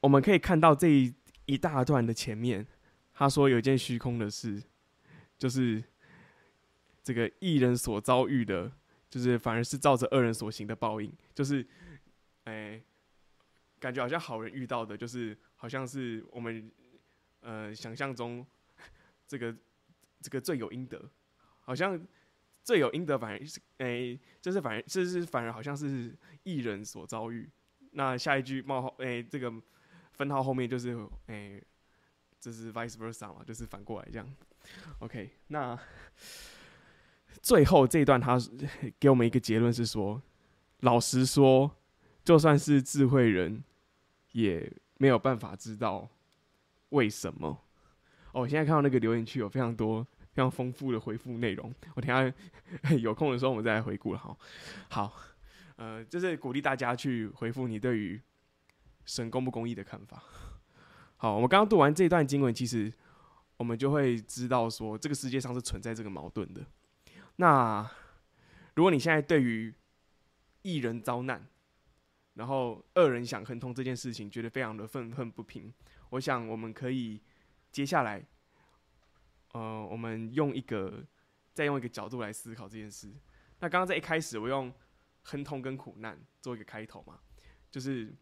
[0.01, 1.15] 我们可以看到这一
[1.47, 2.67] 一大段的前面，
[3.13, 4.63] 他说有一件虚空的事，
[5.39, 5.83] 就是
[7.03, 8.73] 这个义人所遭遇的，
[9.09, 11.67] 就是反而是照着恶人所行的报应，就是，
[12.45, 12.81] 哎。
[13.81, 16.71] 感觉好像好人遇到的，就是好像是我们
[17.41, 18.47] 呃想象中
[19.27, 19.57] 这个
[20.21, 21.03] 这个罪有应得，
[21.63, 21.99] 好像
[22.63, 27.49] 罪有应得反而是哎、就是反而就是反而好像是义人所遭遇。
[27.91, 29.53] 那下一句冒号哎、这个
[30.13, 31.63] 分号后面就是哎、欸，
[32.39, 34.35] 这是 vice versa 嘛，就是反过来这样。
[35.01, 35.79] OK，那
[37.43, 38.39] 最后这一段他
[38.99, 40.21] 给我们一个结论是说，
[40.81, 41.71] 老实说，
[42.25, 43.63] 就算是智慧人。
[44.33, 46.09] 也没有办法知道
[46.91, 47.49] 为什么。
[48.31, 51.75] 哦，我现在看到那个留言区有非常多、非常丰富的回复内容。
[51.97, 52.33] 我等下
[52.95, 54.19] 有空的时候，我们再来回顾了。
[54.21, 54.39] 好，
[54.89, 55.13] 好，
[55.81, 58.21] 呃，就是鼓励大家去回复你对于
[59.07, 60.23] 神公不公义的看法。
[61.17, 62.93] 好，我们刚刚读完这段经文，其实
[63.57, 66.67] 我们就会知道说，这个世界上是存在这个矛盾的。
[67.37, 67.91] 那
[68.75, 69.75] 如果你现在对于
[70.61, 71.47] 一人遭难，
[72.35, 75.73] 然后恶人想亨通这件事情，觉得非常的愤愤不平。
[76.11, 77.23] 我想我们可以
[77.73, 78.23] 接下来，
[79.53, 81.03] 呃，我们用一个
[81.55, 83.11] 再用一个角度来思考这件事。
[83.61, 84.71] 那刚刚在一开始，我用
[85.31, 87.21] 亨通跟苦难做一个开头嘛，
[87.71, 88.15] 就是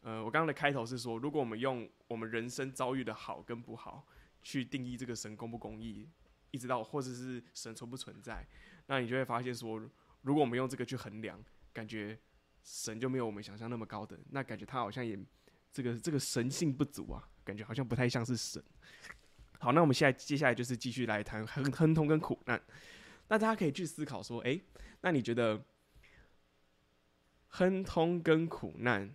[0.00, 4.06] 呃，我刚刚的开头是说，如果我们用我们人生遭遇的好跟不好
[4.42, 6.08] 去定义这个神公不公义，
[6.50, 8.46] 一直到或者是神存不存在，
[8.86, 9.78] 那你就会发现说，
[10.22, 11.42] 如果我们用这个去衡量，
[11.72, 12.18] 感觉。
[12.68, 15.16] 神就没有我们想象那么高等，那感觉他好像也
[15.72, 18.60] 这个这个神性不足啊，感觉好像不太像是神。
[19.60, 22.60] 好，那我们现在接下来就是继续来谈亨亨通跟苦难。
[23.28, 24.60] 那大家可以去思考说，哎、
[25.00, 25.64] 那你觉得
[27.56, 29.14] 亨通跟苦难，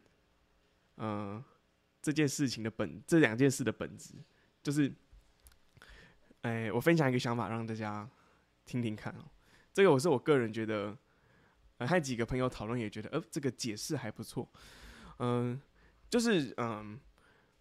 [0.97, 1.43] 嗯、
[2.01, 4.15] 这件事情的本，这两件事的本质，
[4.63, 4.91] 就是，
[6.41, 8.09] 哎、我分享一个想法让大家
[8.65, 9.25] 听听看哦。
[9.71, 10.97] 这个我是我个人觉得。
[11.83, 14.47] 还有几个朋友讨论也觉得，呃，这个解释还不错。
[15.17, 15.59] 嗯，
[16.11, 16.99] 就是嗯，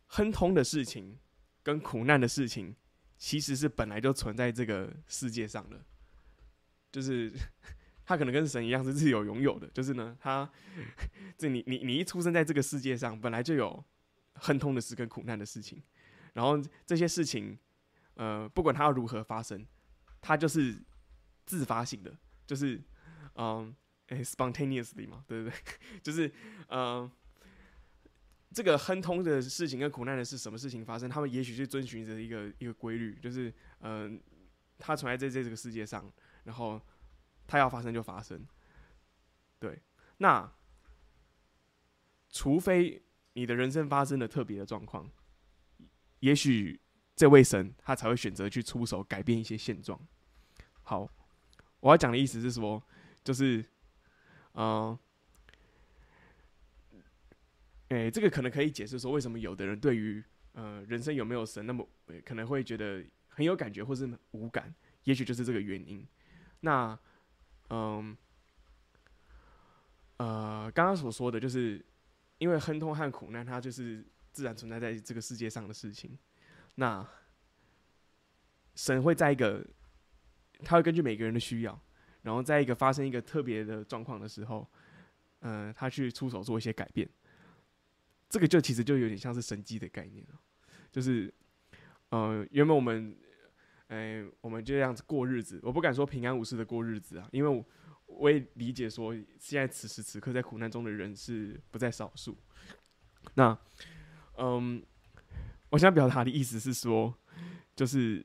[0.09, 1.17] 亨通的事情
[1.63, 2.77] 跟苦难的事情，
[3.17, 5.83] 其实是本来就存在这个世界上的。
[6.93, 7.33] 就是
[8.11, 10.51] 他可能跟神一样是自由拥有的， 就是呢，他
[11.39, 13.85] 这你你你一出生在这个世界上，本来就有
[14.35, 15.81] 亨通的事跟苦难的事情。
[16.33, 17.57] 然后这些事情，
[18.15, 19.65] 呃，不管它要如何发生，
[20.21, 20.83] 它就是
[21.47, 22.13] 自发性的，
[22.47, 22.83] 就是
[23.37, 23.73] 嗯。
[24.25, 25.57] ，spontaneously 嘛，对不对？
[26.03, 26.27] 就是，
[26.67, 27.11] 嗯、呃，
[28.53, 31.09] 这个亨通的事情跟苦难的是什么事情发生？
[31.09, 34.21] 他们也许是遵循着一个一个规律，就是，嗯、呃，
[34.79, 36.83] 它存在在这个世界上，然后
[37.51, 38.47] 它要发生就发生。
[39.59, 39.83] 对，
[40.19, 40.51] 那
[42.29, 45.11] 除非你的人生发生了特别的状况，
[46.21, 46.81] 也许
[47.17, 50.01] 这位神他才会选择去出手改变一些现状。
[50.83, 51.11] 好，
[51.81, 52.81] 我要讲的意思是说，
[53.25, 53.65] 就是。
[54.55, 54.99] 嗯，
[57.91, 60.23] 诶、欸，这个可能可以解释说，为什么有的人对于
[60.55, 61.89] 呃人生有没有神，那么
[62.25, 66.05] 可能会觉得很有感觉，或是无感，也许就是这个原因。
[66.63, 66.99] 那，
[67.71, 68.17] 嗯，
[70.19, 71.85] 呃，刚刚所说的就是，
[72.39, 76.19] 因为亨通和苦难，它就是自然存在在这个世界上的事情。
[76.75, 77.07] 那
[78.75, 79.67] 神会在一个，
[80.65, 81.81] 他会根据每个人的需要，
[82.23, 84.69] 然后在一个发生一个特别的状况的时候，
[85.41, 87.09] 嗯、他去出手做一些改变。
[88.29, 90.25] 这个就其实就有点像是神迹的概念，
[90.93, 91.33] 就是，
[92.11, 93.17] 呃，原本我们，
[93.91, 97.65] 哎、我们就这样子过日子，我不敢说平安无事的过日子啊，因为我，
[98.07, 102.39] 我也理解说，现在此时此刻在苦难中的人是不在少数。
[103.35, 103.59] 那，
[104.39, 104.81] 嗯，
[105.71, 107.15] 我想表达的意思是说，
[107.75, 108.25] 就是，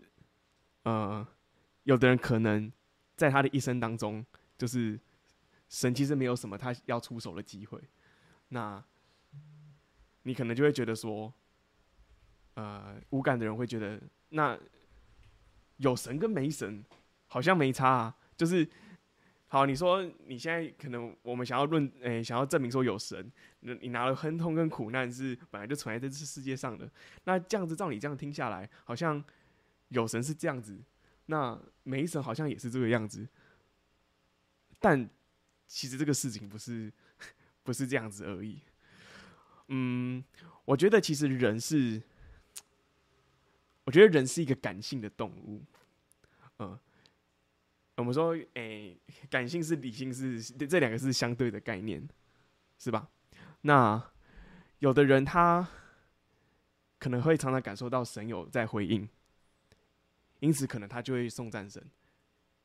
[0.84, 1.28] 呃，
[1.84, 2.72] 有的人可能
[3.16, 4.26] 在他的一生当中，
[4.58, 5.00] 就是
[5.68, 7.82] 神其实没有什么他要出手的机会，
[8.50, 8.84] 那。
[10.28, 11.32] 你可能就会觉得说，
[12.56, 14.58] 呃，无感的人会觉得，那
[15.78, 16.84] 有神跟没神
[17.28, 18.16] 好像没差啊。
[18.38, 18.68] 就是，
[19.48, 26.90] 好，你说你现在可能我们想要论，诶、想要证明说有神，那你拿了亨通跟苦难是本来就存在这世界上的，
[27.24, 29.24] 那这样子照你这样听下来，好像
[29.90, 30.78] 有神是这样子，
[31.28, 33.28] 那没神好像也是这个样子。
[34.80, 35.10] 但
[35.68, 36.92] 其实这个事情不是
[37.64, 38.60] 不是这样子而已。
[39.70, 40.24] 嗯，
[40.66, 42.02] 我觉得其实人是，
[43.86, 45.64] 我觉得人是一个感性的动物。
[46.60, 46.78] 嗯，
[47.96, 48.96] 我们说，哎、
[49.30, 52.06] 感性是理性是这两个是相对的概念，
[52.78, 53.10] 是吧？
[53.62, 54.12] 那
[54.80, 55.68] 有的人他
[57.00, 59.08] 可能会常常感受到神有在回应，
[60.40, 61.82] 因此可能他就会送战神。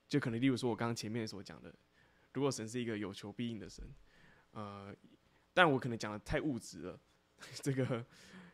[0.09, 1.73] 就可能例如说，我刚刚前面所讲的，
[2.33, 3.85] 如果神是一个有求必应的神，
[4.51, 4.95] 呃。
[5.53, 7.01] 但我可能讲的太物质了，
[7.61, 8.07] 这个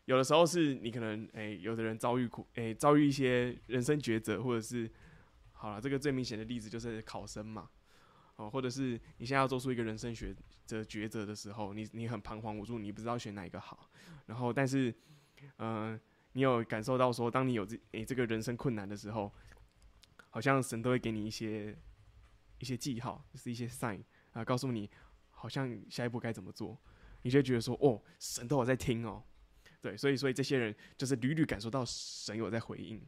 [0.06, 4.90] 有的时候是你可能诶、有的人遭遇苦诶、遭遇一些人生抉择，或者是
[5.52, 7.68] 好了，这个最明显的例子就是考生嘛，
[8.36, 13.90] 哦，或者是你现在要做出一个人生选择抉择的时候，你你很彷徨无助，你不知道选哪一个好，
[14.26, 14.94] 然后但是
[15.58, 16.00] 嗯、
[16.32, 19.32] 你有感受到说，当你有这诶、这个人生困难的时候，
[20.30, 21.76] 好像神都会给你一些
[22.58, 24.90] 一些记号，就是一些 sign 啊，告诉你。
[25.38, 26.80] 好像下一步该怎么做，
[27.20, 29.22] 你就觉得说，哦，神都有在听哦，
[29.80, 33.00] 对，所以，所以这些人就是屡屡感受到神有在回应。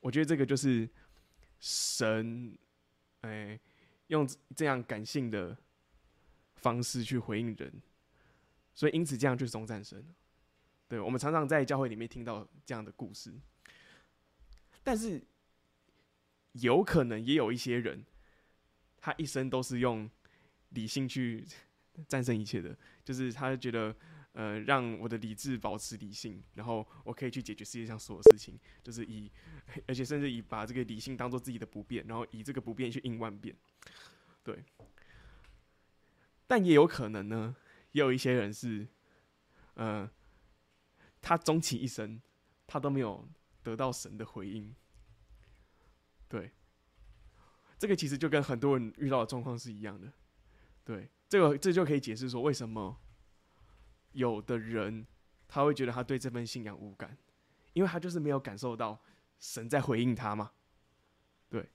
[0.00, 0.88] 我觉得这个就是
[1.58, 2.56] 神，
[3.22, 3.58] 哎，
[4.08, 5.56] 用这样感性的
[6.56, 7.82] 方式去回应人，
[8.74, 10.04] 所以因此这样就颂赞神。
[10.88, 13.32] 对，我们常常在教会里面听到这样的故事，
[14.82, 15.22] 但是
[16.52, 18.04] 有可能也有一些人，
[18.98, 20.10] 他一生都是用。
[20.70, 21.46] 理性去
[22.08, 23.94] 战胜一切的，就是他觉得，
[24.36, 29.32] 呃，让我的理智保持理性，然后我可以去解决世界上所有事情，就是以，
[29.88, 33.56] 而且甚至以把这个理性当做自己的不变，然后以这个不变去应万变，
[34.44, 34.62] 对。
[36.46, 37.56] 但也有可能呢，
[37.92, 38.86] 也有一些人是，
[39.72, 40.10] 呃，
[41.22, 42.20] 他终其一生，
[42.66, 43.26] 他都没有
[43.62, 44.74] 得到神的回应，
[46.28, 46.50] 对。
[47.78, 50.12] 这个其实就跟很多人遇到的状况是一样的。
[50.84, 52.98] 对，这个这就可以解释说，为什么
[54.16, 55.06] 有的人
[55.46, 57.16] 他会觉得他对这份信仰无感，
[57.72, 59.00] 因为他就是没有感受到
[59.38, 60.50] 神在回应他嘛。
[61.48, 61.68] 对，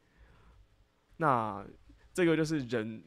[1.17, 1.65] 那
[2.13, 3.03] 这个就是人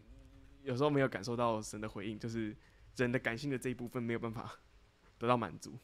[0.63, 2.57] 有时候没有感受到神的回应，就是
[2.97, 4.51] 人的感性的这一部分没有办法
[5.19, 5.79] 得到满足。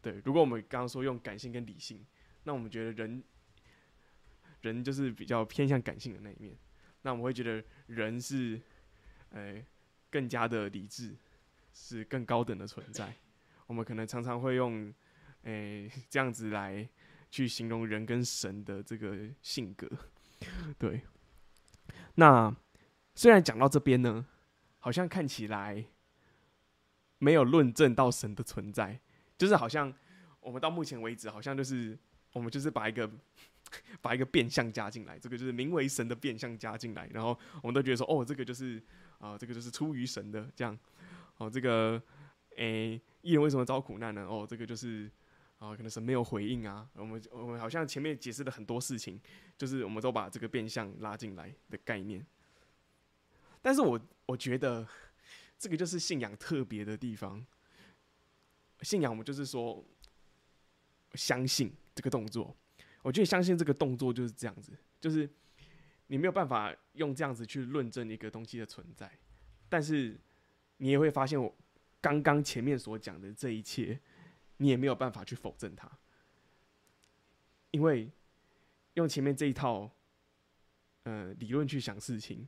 [0.00, 2.04] 对，如果我们刚刚说用感性跟理性，
[2.44, 3.22] 那我们觉得人
[4.62, 6.56] 人就是比较偏向感性的那一面，
[7.02, 8.60] 那我们会觉得人是。
[9.34, 9.64] 哎，
[10.10, 11.16] 更加的理智
[11.72, 13.14] 是更高等的存在。
[13.66, 14.92] 我们可能常常会用
[15.42, 16.88] 诶 这样子来
[17.30, 19.88] 去形容人跟神的这个性格。
[20.78, 21.02] 对，
[22.14, 22.54] 那
[23.14, 24.26] 虽然讲到这边呢，
[24.78, 25.84] 好像看起来
[27.18, 29.00] 没有论证到神的存在，
[29.38, 29.92] 就是好像
[30.40, 31.98] 我们到目前为止，好像就是
[32.32, 33.10] 我们就是把一个。
[34.02, 38.82] 把一个变相加进来，这个就是名为神的变相加进来，然后我们都觉得说，哦，这个就是
[39.18, 40.78] 啊、这个就是出于神的这样，
[41.38, 42.02] 哦，这个，
[42.56, 44.26] 诶、欸，义人为什么遭苦难呢？
[44.28, 45.10] 哦，这个就是
[45.58, 46.88] 啊、可能是没有回应啊。
[46.94, 49.20] 我们我们好像前面解释了很多事情，
[49.56, 52.26] 就是我们都把这个变相拉进来的概念。
[53.60, 54.86] 但是我我觉得
[55.56, 57.44] 这个就是信仰特别的地方。
[58.80, 59.84] 信仰我们就是说
[61.14, 62.56] 相信这个动作。
[63.02, 65.28] 我觉得相信这个动作就是这样子，就是
[66.08, 69.10] 你没有办法用这样子去论证一个东西的存在，
[69.68, 70.18] 但是
[70.78, 71.54] 你也会发现我
[72.00, 74.00] 刚刚前面所讲的这一切，
[74.58, 75.90] 你也没有办法去否认它，
[77.70, 78.10] 因为
[78.94, 79.90] 用前面这一套
[81.04, 82.46] 呃理论去想事情，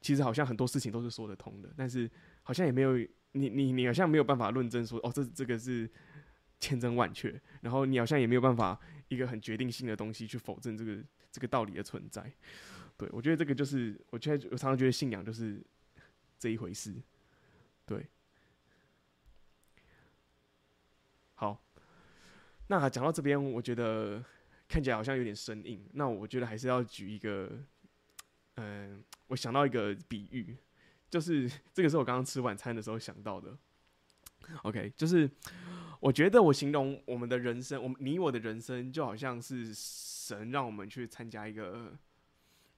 [0.00, 2.10] 其实好像很多事情都是说得通的，但是
[2.42, 2.96] 好像也没有
[3.32, 5.90] 你你你好像没有办法论证说哦这这个是。
[6.62, 11.02] 千真万确，然后你好像也没有办法一个很决定性的东西去否证这个
[11.32, 12.32] 这个道理的存在。
[12.96, 15.60] 对，我觉得这个就是，我觉得我常常觉得信仰就是
[16.42, 16.92] 这一回事。
[17.86, 18.04] 对，
[21.34, 21.62] 好，
[22.66, 24.20] 那讲到这边，我觉得
[24.66, 25.88] 看起来好像有点生硬。
[25.92, 27.48] 那我觉得还是要举一个，
[28.56, 30.56] 嗯、我想到一个比喻，
[31.08, 33.56] 就是这个是我刚刚吃晚餐的时候想到的。
[34.64, 35.30] OK，就是
[36.00, 41.96] 我觉得我形容我们的人生，我们你我的人生，就好像是神让我们去参加一个。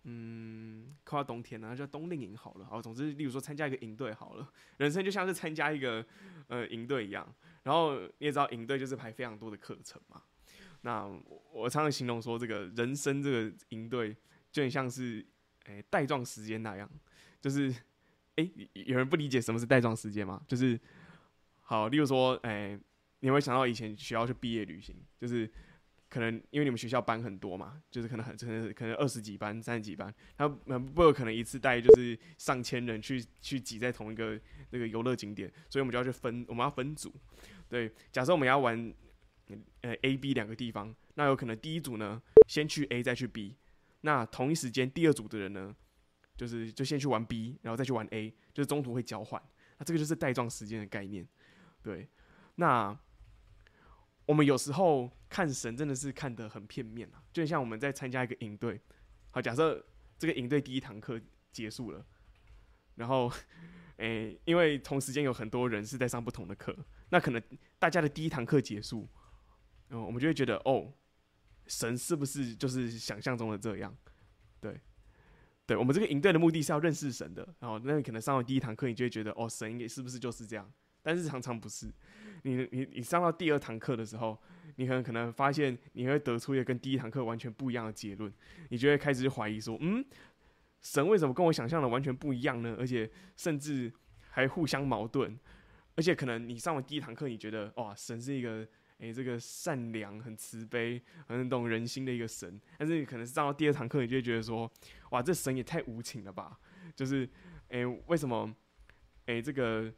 [0.07, 2.67] 嗯，快到冬天了，那就冬令营好了。
[2.67, 6.05] 好，总之，例如说参加一个营队好了， 人生就像是参加一个
[6.49, 7.27] 呃营队一样。
[7.63, 10.23] 然后你也知道，营队就是排非常多的课程嘛。
[10.83, 11.07] 那
[11.53, 14.15] 我常常形容说，这个人生这个营队
[14.53, 15.25] 就很像是
[15.65, 16.91] 诶、带状时间那样，
[17.41, 17.75] 就是
[18.37, 20.43] 诶、有人不理解什么是带状时间吗？
[20.47, 20.79] 就是
[21.63, 22.81] 好，例如说，诶、欸，
[23.21, 25.51] 你会想到以前学校去毕业旅行，就是。
[26.15, 34.41] 可能因为你们学校班很多嘛，就是可能很可能可能二十几班、三十几班，他不可能一次带就是上千人去去挤在同一个
[34.71, 37.13] 那个游乐景点，所以我们就要去分，我们要分组。
[37.69, 38.95] 对，假设我们要玩
[39.81, 43.57] 呃 A、B 两个地方，那有可能第一组呢先去 A 再去 B，
[44.03, 45.75] 那同一时间第二组的人呢，
[46.37, 49.43] 就是就先去玩 B，然后再去玩 A，就是中途会交换。
[49.79, 51.27] 那这个就是带状时间的概念。
[51.83, 52.09] 对，
[52.55, 52.97] 那。
[54.27, 58.81] 我们有时候看神真的是看得很片面啊，就像我们在参加一个营队，
[59.33, 59.85] 好，假设
[60.17, 61.21] 这个营队第一堂课
[61.51, 62.07] 结束了，
[62.95, 63.29] 然后，
[63.99, 66.73] 诶、因为同时间有很多人是在上不同的课，
[67.09, 67.43] 那可能
[67.81, 69.09] 大家的第一堂课结束，
[69.91, 70.93] 嗯，我们就会觉得，哦，
[71.67, 73.93] 神是不是就是想象中的这样？
[74.61, 74.81] 对，
[75.67, 80.73] 对，我们这个营队的目的是要认识神的，然后那你可能上完第一堂课，你就会觉得，哦，神也是不是就是这样？
[81.03, 81.93] 但是常常不是。
[82.47, 84.39] 你你你上到第二堂课的时候，
[84.77, 88.33] 你很可能发现你会得出一个跟第一堂课完全不一样的结论，
[88.69, 90.05] 你就会开始怀疑说，嗯，
[90.81, 92.77] 神为什么跟我想象的完全不一样呢？
[92.79, 93.93] 而且甚至
[94.31, 95.39] 还互相矛盾，
[95.97, 98.67] 而且可能你上完第一堂课，你觉得哇，神是一个
[98.99, 104.71] 诶、这个善良、很慈悲、很懂人心的一个神，但是你可能是上到第二堂课，你就会觉得说，
[105.11, 106.59] 哇，这神也太无情了吧？
[106.95, 107.29] 就是
[107.69, 108.55] 诶、为什么
[109.27, 109.93] 诶、这个。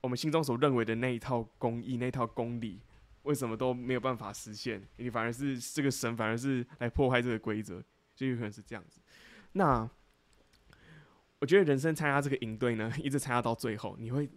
[0.00, 2.80] 我们心中所认为的那一套公义、那套公理，
[3.28, 4.82] 为什么都没有办法实现？
[4.96, 8.98] 你反而是这个神，反而是来破坏这个规则，就有可能是这样子。
[9.52, 9.86] 那
[11.38, 14.30] 我觉得人生参加这个营队呢，一直参加到最后，你会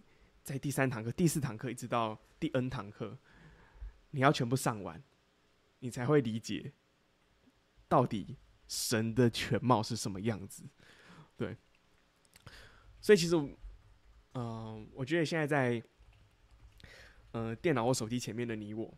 [0.44, 3.16] 在第三堂课、第四堂课，一直到第 N 堂课，
[4.10, 5.02] 你要全部上完，
[5.78, 6.74] 你才会理解
[7.88, 8.36] 到底
[8.68, 10.64] 神的全貌是什么样子。
[11.38, 11.56] 对，
[13.00, 13.56] 所以其实。
[14.34, 15.82] 嗯、我觉得现在在，
[17.32, 18.94] 呃，电脑或手机前面的你我，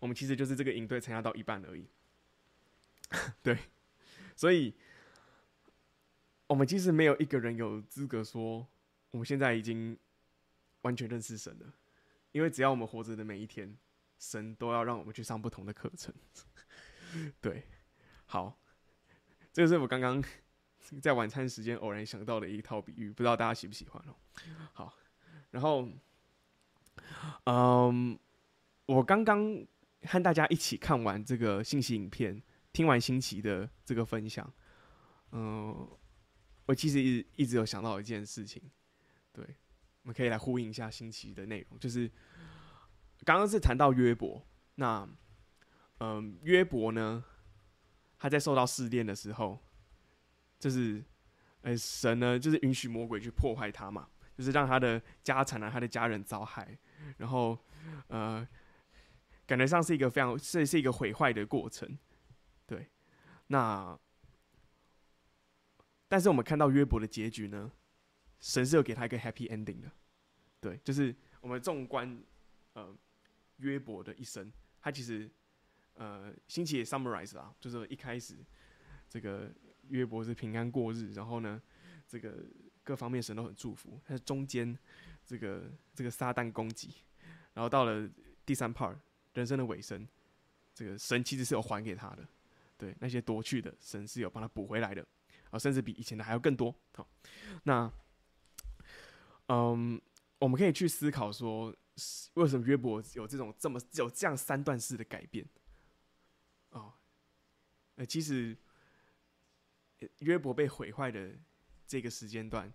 [0.00, 1.88] 我们其实就是这个营队参加到一半而已。
[3.42, 3.58] 对，
[4.36, 4.74] 所以，
[6.46, 8.66] 我们其实没有一个人有资格说，
[9.10, 9.98] 我们现在已经
[10.82, 11.72] 完全认识神了，
[12.32, 13.76] 因为只要我们活着的每一天，
[14.18, 16.14] 神都要让我们去上不同的课程。
[17.40, 17.64] 对，
[18.26, 18.60] 好，
[19.52, 20.22] 这个是我刚刚。
[21.02, 24.16] 在晚餐时间偶然想到的一套比喻，不知道大家喜不喜欢哦。
[24.72, 24.96] 好，
[25.50, 25.86] 然后，
[27.44, 28.18] 嗯，
[28.86, 29.64] 我刚刚
[30.02, 32.42] 和大家一起看完这个信息影片，
[32.72, 34.52] 听完新奇的这个分享，
[35.32, 35.88] 嗯，
[36.66, 38.62] 我其实一直一直有想到一件事情，
[39.32, 39.44] 对，
[40.02, 42.10] 我们可以来呼应一下新奇的内容，就是
[43.24, 44.42] 刚刚是谈到约伯，
[44.76, 45.08] 那，
[46.00, 47.24] 嗯，约伯呢，
[48.18, 49.58] 他在受到试炼的时候。
[50.60, 51.00] 就是，
[51.60, 56.78] 呃、欸，神呢，就是允许魔鬼去破坏他嘛，就是让他的家产啊，他的家人遭害，
[57.16, 57.58] 然后，
[58.06, 58.46] 呃，
[59.44, 61.98] 感觉上是一个非常是是一个毁坏的过程，
[62.64, 62.86] 对。
[63.48, 63.98] 那，
[66.06, 67.72] 但是我们看到约伯的结局呢，
[68.38, 69.90] 神是有给他一个 happy ending 的，
[70.60, 72.22] 对，就是我们纵观，
[72.74, 72.96] 呃，
[73.56, 75.28] 约伯的一生，他其实，
[75.94, 78.36] 呃，星期也 summarize 啦，就是一开始
[79.08, 79.52] 这个。
[79.90, 81.58] 约伯是平安过日，然后呢，
[82.06, 82.44] 这个
[82.88, 84.00] 各方面神都很祝福。
[84.06, 84.78] 但是中间
[85.22, 86.94] 这个这个撒旦攻击，
[87.52, 88.08] 然后到了
[88.46, 88.96] 第三 part
[89.34, 90.08] 人生的尾声，
[90.72, 92.26] 这个神其实是有还给他的，
[92.78, 95.06] 对那些夺去的神是有帮他补回来的，
[95.50, 96.74] 啊，甚至比以前的还要更多。
[96.94, 97.06] 好，
[97.64, 97.92] 那
[99.48, 100.00] 嗯，
[100.38, 101.76] 我们可以去思考说，
[102.34, 105.46] 为什么约伯有这种这么有这样三段式的改变？
[106.70, 106.94] 哦，
[107.96, 108.56] 呃，其实。
[110.20, 111.34] 约伯被毁坏的
[111.88, 112.72] 这个时间段，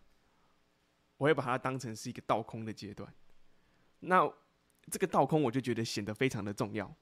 [1.17, 3.13] 我会把它当成是一个倒空的阶段。
[3.99, 4.29] 那
[4.91, 6.93] 这个倒空我就觉得显得非常的重要，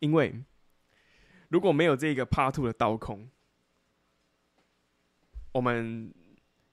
[0.00, 0.44] 因为
[1.48, 3.30] 如果没有这个 Part Two 的倒空，
[5.52, 6.12] 我们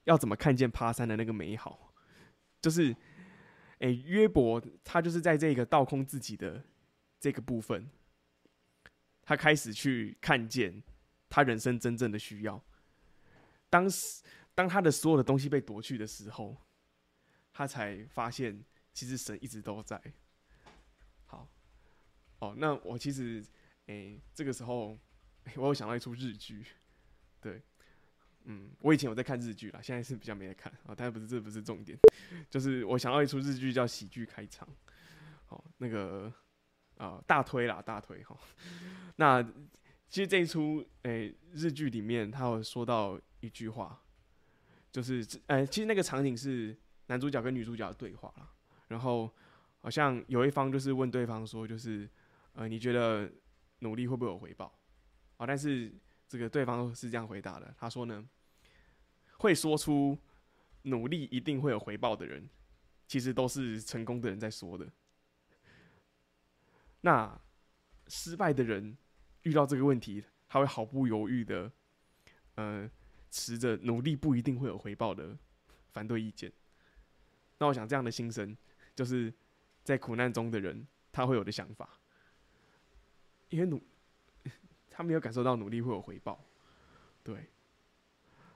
[0.04, 1.94] 要怎么看见爬山的那个美好？
[2.60, 2.92] 就是，
[3.78, 6.64] 诶、欸，约伯他就是在这个倒空自己的
[7.20, 7.90] 这个部分，
[9.22, 10.84] 他开始去看见
[11.30, 12.62] 他人生真正的需要。
[13.70, 14.24] 当时，
[14.58, 16.58] 当他的所有的东西被夺去的时候，
[17.54, 20.02] 他才发现其实神一直都在。
[21.28, 21.48] 好，
[22.40, 23.46] 哦，那我其实，
[23.86, 24.98] 诶、这个时候
[25.56, 26.66] 我有想到一出日剧，
[27.40, 27.62] 对。
[28.46, 30.96] 嗯，我以前有在看日剧啦，现在是比较没在看啊。
[30.98, 31.96] 但是不是这不是重点，
[32.50, 34.68] 就是我想到一出日剧叫《喜剧开场》，
[35.46, 36.34] 好，那个
[36.96, 38.36] 啊、呃、大推啦，大推哈。
[39.18, 39.44] 那
[40.08, 44.02] 其实这一出诶、日剧里面，他有说到一句话，
[44.98, 46.76] 就是呃、其实那个场景是
[47.06, 48.50] 男主角跟女主角的对话啦，
[48.88, 49.32] 然后
[49.82, 52.10] 好像有一方就是问对方说，就是
[52.54, 53.32] 呃，你觉得
[53.82, 54.76] 努力会不会有回报？
[55.38, 55.94] 啊，但是
[56.28, 58.28] 这个对方是这样回答的，他说呢。
[59.40, 60.18] 会说出
[60.82, 62.50] 努力一定会有回报的人，
[63.06, 64.92] 其实都是成功的人在说的。
[67.02, 67.40] 那
[68.08, 68.98] 失败的人
[69.44, 71.72] 遇到这个问题，他会毫不犹豫的，
[72.56, 72.90] 呃，
[73.30, 75.38] 持着努力不一定会有回报的
[75.92, 76.52] 反对意见。
[77.60, 78.56] 那我想这样的心声，
[78.96, 79.34] 就是
[79.84, 82.00] 在苦难中的人他会有的想法，
[83.50, 83.82] 因为努
[84.90, 86.44] 他没有感受到努力会有回报，
[87.24, 87.50] 对。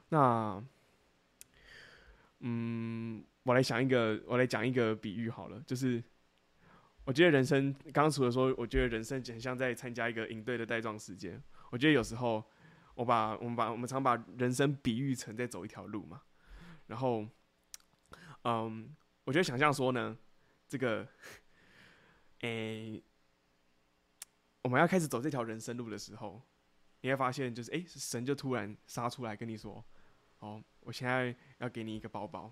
[0.10, 0.64] 那，
[2.40, 6.04] 嗯，我来想一个，我来讲一个比喻好了，就是
[7.06, 11.42] 我觉得人生，刚刚除了说，我觉得人生很像在参加一个营队的带状时间。
[11.70, 12.44] 我觉得有时候，
[13.02, 16.22] 我把我们把我们常把人生比喻成在走一条路嘛。
[16.86, 17.28] 然后，
[18.44, 20.16] 嗯，我觉得想象说呢，
[20.68, 21.08] 这个，
[22.42, 23.02] 诶、
[24.62, 26.40] 我们要开始走这条人生路的时候，
[27.02, 29.84] 你会发现，就是诶、神就突然杀出来跟你说。
[30.38, 32.52] 哦，我现在要给你一个包包，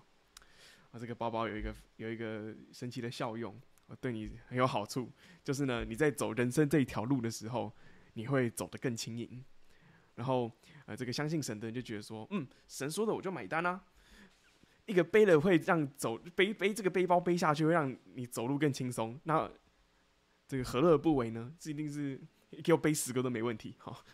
[0.90, 5.12] 啊，这个包包有一个有一个神奇的效用，我对你很有好处，
[5.44, 7.72] 就是呢，你在走人生这一条路的时候，
[8.14, 9.44] 你会走得更轻盈。
[10.20, 10.52] 然后，
[10.84, 13.82] 呃，这个相信神的人就觉得说，嗯，神说的我就买单啊。
[14.84, 19.50] 一个背了会让走背背这个背包背下去会让你走路更轻松，那
[20.46, 21.52] 这个何乐而不为呢？
[21.58, 22.20] 这一定是
[22.62, 23.74] 给我背十个都没问题。
[23.78, 24.04] 好，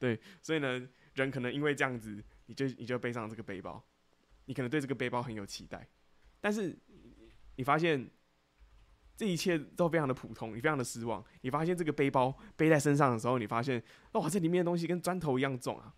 [0.00, 2.22] 对，所以呢，人可能因为这样子。
[2.46, 3.82] 你就你就背上这个背包，
[4.46, 5.88] 你可能对这个背包很有期待，
[6.40, 6.76] 但是
[7.54, 8.10] 你发现
[9.16, 11.24] 这一切都非常的普通，你非常的失望。
[11.42, 13.82] 你发现这个背包背在身上的时候，你发现
[14.12, 15.94] 哇，这里面的东西跟砖头一样重啊！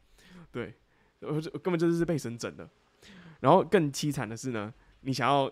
[0.51, 0.75] 对，
[1.21, 2.69] 我根本就是被神整的。
[3.41, 5.51] 然后更凄惨的是呢，你想要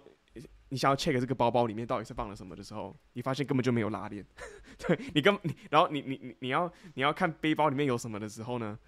[0.69, 4.25] 你想要 check 这个包包里面到底是放了什么的时候，你发现根本就没有拉链。
[4.79, 8.79] 对，你根你，然后你你你你要你要看背包里面有什么的时候呢？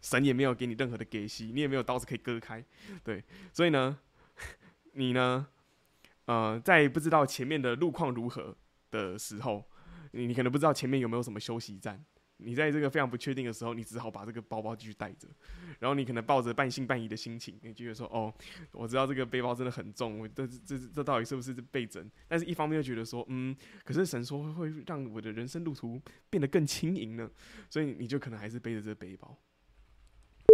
[0.00, 2.64] 神也没有给你任何的给息，你也没有刀子可以割开，
[3.04, 3.22] 对，
[3.52, 3.96] 所以呢，
[4.94, 5.46] 你呢，
[6.26, 8.56] 呃，在不知道前面的路况如何
[8.90, 9.64] 的时候，
[10.12, 12.04] 你你可能不知道前面有没有什么休息站，
[12.36, 15.28] 你在这个非常不确定的时候，你只好把这个包包继续带着，
[15.78, 18.32] 然后你可能抱着半信半疑的心情，你觉得说，哦，
[18.72, 22.08] 我知道这个背包真的很重，我这这这到底是不是被整？
[22.28, 26.00] 但是一方面又觉得说，嗯，可是神说会让我的人生路途
[26.30, 27.30] 变得更轻盈呢，
[27.68, 29.36] 所以你就可能还是背着这个背包。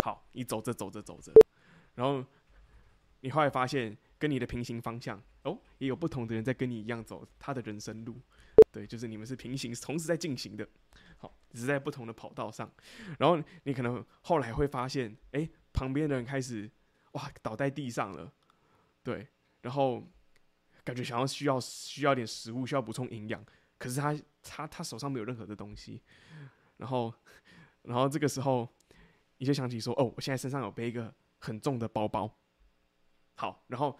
[0.04, 1.32] 好，你走着走着走着，
[1.94, 2.24] 然后
[3.20, 5.22] 你后来发现，跟你的平行方向。
[5.42, 8.20] 哦，也有不同的人在跟你一样走他的人生路，
[8.70, 10.68] 对，就是你们是平行，同时在进行的，
[11.16, 12.70] 好，只是在不同的跑道上。
[13.18, 16.70] 然后你可能后来会发现，哎，旁边的人开始
[17.12, 18.32] 哇倒在地上了，
[19.02, 19.26] 对，
[19.62, 20.02] 然后
[20.84, 23.42] 感觉想要需要需要点食物，需要补充营养，
[23.78, 26.02] 可是他他他手上没有任何的东西，
[26.76, 27.14] 然后
[27.82, 28.68] 然后这个时候。
[29.40, 32.28] 你就想起说，哦，我现在身上有背一个很重的包包，
[33.38, 33.96] 好，然后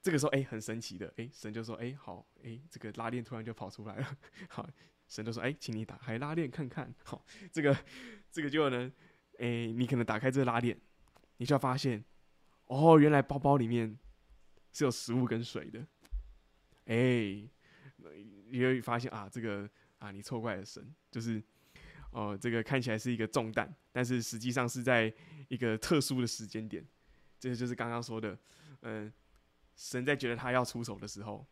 [0.00, 4.18] 这个时候，哎，很神奇的，哎，神就说，哎，好，哎，这个拉链突然就跑出来了，
[4.48, 4.66] 好，
[5.06, 7.22] 神就说，哎，请你打开拉链看看，好，
[7.52, 7.76] 这个
[8.30, 8.90] 这个就呢，
[9.38, 10.80] 哎，你可能打开这个拉链，
[11.36, 12.02] 你就要发现，
[12.68, 13.98] 哦，原来包包里面
[14.72, 15.86] 是有食物跟水的，
[16.86, 17.46] 哎，
[18.48, 19.68] 你会发现啊，这个
[19.98, 21.42] 啊，你错怪了神，就是。
[22.16, 25.12] 哦，这个看起来是一个重担，但是实际上是在
[25.48, 26.86] 一个特殊的时间点，
[27.50, 28.38] 这就是刚刚说的，
[28.80, 29.12] 嗯，
[29.76, 31.46] 神在觉得他要出手的时候，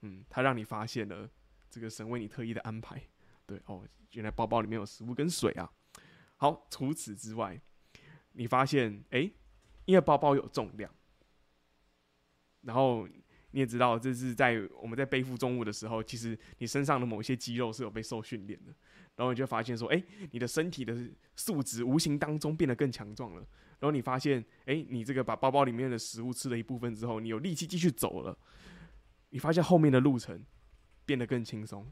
[0.00, 1.30] 嗯，他让你发现了
[1.70, 3.00] 这个神为你特意的安排，
[3.46, 5.70] 对，哦，原来包包里面有食物跟水啊。
[6.36, 7.60] 好，除此之外，
[8.32, 9.30] 你发现，哎，
[9.84, 10.92] 因为包包有重量，
[12.62, 13.08] 然后
[13.54, 18.74] 你也知道，这是在我们在背负重物的时候，其实你身上的某些肌肉是有被受训练的。
[19.14, 20.02] 然后你就发现说，哎，
[20.32, 20.92] 你的身体的
[21.36, 23.40] 素质无形当中变得更强壮了。
[23.78, 28.36] 然后你发现，哎，你这个把包包里面的食物吃了一部分之后，你有力气继续走了。
[29.30, 30.44] 你发现后面的路程
[31.06, 31.88] 变得更轻松，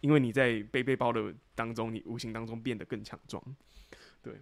[0.00, 3.40] 因为你在背背包的当中，你无形当中变得更强壮。
[4.20, 4.40] 对，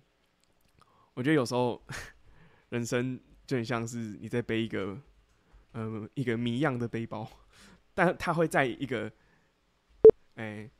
[1.12, 1.86] 我觉得有时候
[2.70, 4.98] 人生就很像是你在背一个，
[5.72, 7.30] 呃，一个谜样的背包，
[7.94, 9.12] 但它会在一个，
[10.34, 10.70] 哎。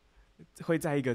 [0.63, 1.15] 会在一个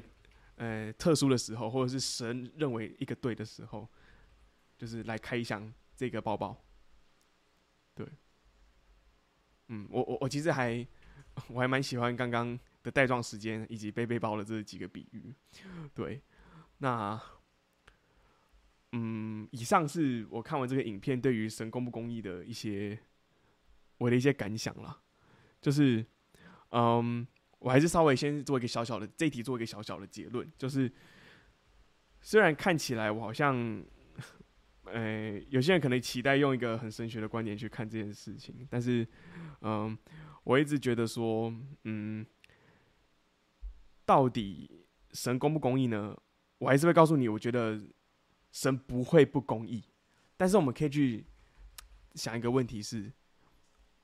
[0.57, 3.89] 呃特殊的时候，或者是神认为一个对的时候，
[4.77, 6.55] 就是来开箱这个包包。
[7.95, 8.05] 对，
[9.69, 10.87] 嗯，我我我其实还
[11.47, 15.33] 我还蛮喜欢刚刚的带状时间以及背背包的这几个比喻。
[15.95, 16.21] 对，
[16.77, 17.19] 那
[18.91, 22.95] 嗯，以上是我看完这个影片对于神公不公义的一些
[23.97, 25.01] 我的一些感想啦，
[25.61, 26.05] 就是
[26.71, 27.27] 嗯。
[27.59, 30.91] 我还是稍微先做一个小小的这一题，做一个小小的结论，就是
[32.21, 33.83] 虽然看起来我好像，
[34.83, 39.07] 呃，有些人可能期待用一个很神学的观点去看这件事情，但是，
[39.61, 39.97] 嗯，
[40.43, 41.51] 我一直觉得说，
[41.85, 42.23] 嗯，
[44.05, 46.15] 到底神公不公义呢？
[46.59, 47.81] 我还是会告诉你，我觉得
[48.51, 49.83] 神不会不公义，
[50.37, 51.25] 但是我们可以去
[52.13, 53.11] 想一个问题是，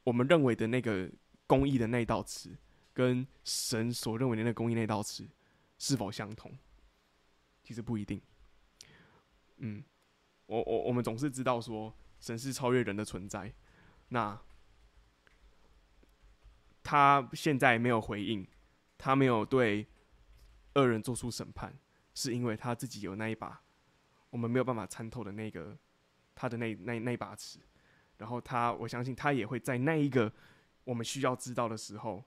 [0.03, 1.09] 我们认为的那个
[1.47, 2.57] 公义的那道词。
[2.93, 5.25] 跟神所认为的那个公义那道词
[5.79, 6.51] 是否相同？
[7.63, 8.21] 其实不一定。
[9.59, 9.81] 嗯，
[10.45, 13.53] 我我我们总是知道说神是超越人的存在，
[14.09, 14.37] 那
[16.83, 18.45] 他现在没有回应，
[18.97, 19.87] 他没有对
[20.73, 21.73] 恶人做出审判，
[22.13, 23.63] 是因为他自己有那一把
[24.31, 25.77] 我们没有办法参透的那个
[26.35, 27.57] 他的那那那把尺，
[28.21, 30.31] 然后他我相信他也会在那一个
[30.83, 32.23] 我们需要知道的时候。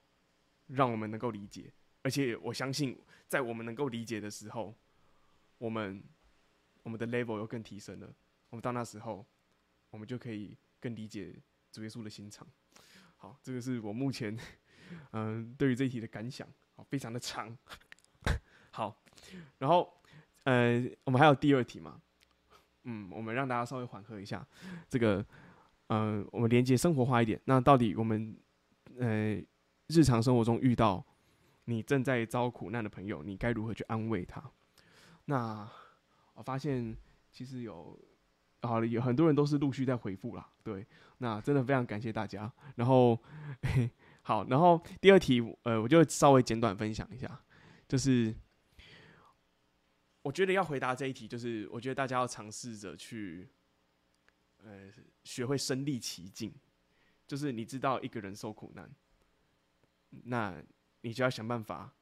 [0.68, 1.70] 让我们能够理解，
[2.00, 4.74] 而且我相信，在我们能够理解的时候，
[5.58, 6.02] 我们
[6.82, 8.08] 我们的 level 又更提升了。
[8.48, 9.26] 我们到那时候，
[9.90, 11.36] 我们就可以更理解
[11.70, 12.48] 主耶稣的心肠。
[13.18, 14.34] 好，这个是我目前
[15.12, 16.48] 嗯、对于这一题的感想。
[16.76, 17.54] 好，非常的长。
[18.72, 18.98] 好，
[19.58, 20.00] 然后
[20.44, 22.00] 呃，我们还有第二题嘛？
[22.84, 24.46] 嗯，我们让大家稍微缓和一下。
[24.88, 25.22] 这个
[25.88, 27.40] 呃，我们连接生活化一点。
[27.44, 28.36] 那到底我们
[28.98, 29.42] 呃？
[29.88, 31.04] 日常生活中遇到
[31.66, 34.42] 你正在遭苦难的朋友，你该如何去安慰他？
[35.26, 35.70] 那
[36.32, 36.96] 我发现
[37.30, 37.96] 其实有
[38.62, 40.50] 好了，有很多人都是陆续在回复啦。
[40.62, 40.86] 对，
[41.18, 42.50] 那真的非常感谢大家。
[42.76, 43.18] 然后
[44.22, 47.38] 好，然后第二题，呃，我就稍微简短分享一下，
[47.86, 48.34] 就是
[50.22, 53.46] 我觉得要回答这一题，就是我觉得大家要尝试着去
[54.64, 54.90] 呃
[55.24, 56.54] 学会身历其境，
[57.26, 58.90] 就是你知道一个人受苦难。
[60.24, 60.62] 那
[61.00, 61.92] 你就要想办法，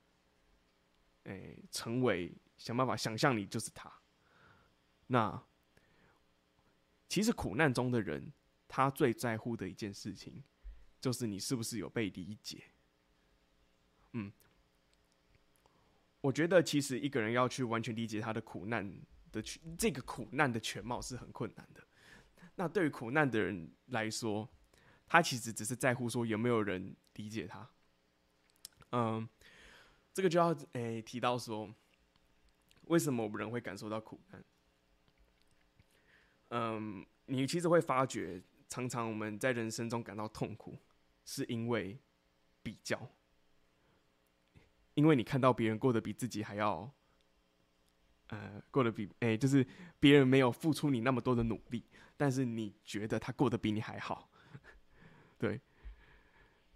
[1.22, 3.90] 诶、欸，成为想办法想象你就是他。
[5.06, 5.42] 那
[7.08, 8.32] 其实苦难中的人，
[8.68, 10.42] 他最在乎的一件事情，
[11.00, 12.64] 就是你是不是有被理解。
[14.12, 14.32] 嗯，
[16.20, 18.94] 我觉得其实一个人要去完全理解他的苦难
[19.30, 19.42] 的
[19.78, 21.86] 这个苦难的全貌是很困难的。
[22.62, 24.48] 那对于苦难的人来说，
[25.08, 27.68] 他其实只是在乎说有没有人理解他。
[28.92, 29.28] 嗯，
[30.14, 31.74] 这个就要诶、提到说，
[32.82, 34.44] 为什么我们人会感受到苦难？
[36.50, 40.78] 嗯，你其实会发觉，常常我们在人生中感到痛苦，
[41.24, 41.98] 是因为
[42.62, 43.10] 比较，
[44.94, 46.94] 因为你看到别人过得比自己还要，
[48.32, 49.66] 呃，过得比诶、欸，就是
[50.00, 51.84] 别人没有付出你那么多的努力，
[52.16, 54.30] 但是你觉得他过得比你还好，
[55.36, 55.60] 对。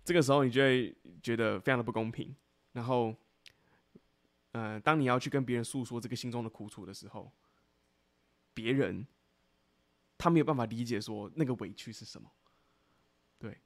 [0.04, 2.36] 这个时候，你就会觉得非常的不公平。
[2.72, 3.16] 然后，
[4.52, 7.32] 呃，当你要去跟别人诉说这个心中的苦楚的时候，
[8.52, 9.04] 别人
[10.18, 12.30] 他没有办法理解说那个委屈是什么。
[13.38, 13.58] 对，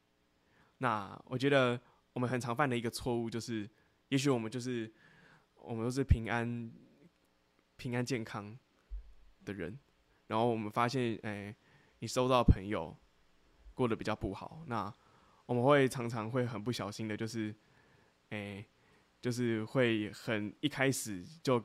[0.78, 1.78] 那我觉得
[2.12, 3.68] 我们很常犯的一个错误就是，
[4.08, 4.90] 也许我们就是
[5.56, 6.72] 我们都是平安、
[7.80, 8.54] 平安健康
[9.46, 9.78] 的人，
[10.26, 11.54] 然后我们发现，哎，
[12.00, 12.94] 你收到朋友
[13.74, 14.92] 过得比较不好，那。
[15.46, 17.52] 我们会常常会很不小心的，就是，
[18.28, 18.66] 诶、欸，
[19.20, 21.60] 就是会很一开始就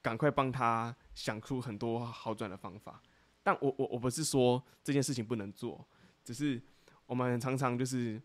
[0.00, 3.02] 赶快帮他想出很多好转的方法。
[3.42, 5.86] 但我我我不是说这件事情不能做，
[6.24, 6.58] 只是
[7.04, 8.18] 我们常常就是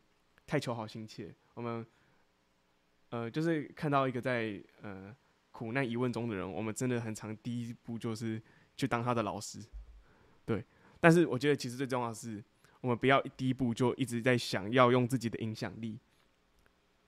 [0.48, 1.36] 太求好心切。
[1.56, 1.86] 我们，
[3.10, 5.14] 呃，就是看到一个在呃
[5.58, 8.42] 苦难疑问中的人，我们真的很常第一步就是
[8.76, 9.64] 去当他的老师。
[10.46, 10.66] 对，
[11.00, 12.44] 但是我觉得其实最重要的是。
[12.82, 15.98] 我们不要第一步就一直在想要用自己的影响力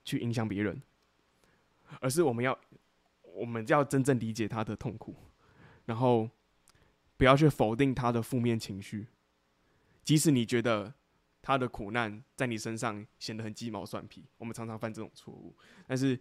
[0.04, 0.82] 去影响别人，
[2.00, 2.58] 而是我们要，
[3.22, 5.16] 我们要真正理解他的痛苦，
[5.86, 6.28] 然后
[7.16, 9.06] 不要去否定他的负面情绪，
[10.04, 10.96] 即使你觉得
[11.44, 16.20] 他的苦难在你身上显得很鸡毛蒜皮，我们常常犯这种错误，但是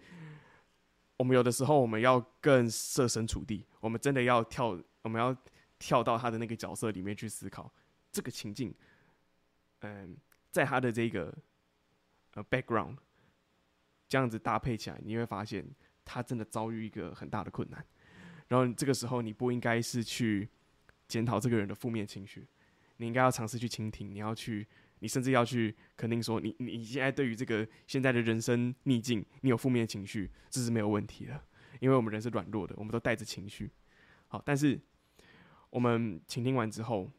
[1.17, 5.37] 我们有的时候我们要更设身处地，我们真的要跳，我们要
[5.79, 7.73] 跳到他的那个角色里面去思考
[8.13, 8.75] 这个情境。
[9.81, 10.17] 嗯，
[10.51, 11.35] 在他的这个
[12.35, 12.97] 呃 background
[14.09, 15.67] 这样子搭配起来，你会发现
[16.05, 17.85] 他真的遭遇一个很大的困难。
[18.49, 20.49] 然后这个时候，你不应该是去
[21.09, 22.47] 检讨这个人的负面情绪，
[22.99, 24.15] 你应该要尝试去倾听。
[24.15, 24.67] 你要去，
[24.99, 31.41] 你甚至要去肯定说，你你你现在对于这个现在的人生逆境，你有负面情绪，这是没有问题的。
[31.81, 33.71] 因为我们人是软弱的，我们都带着情绪。
[34.29, 34.81] 好，但是
[35.71, 37.11] 我们倾听完之后。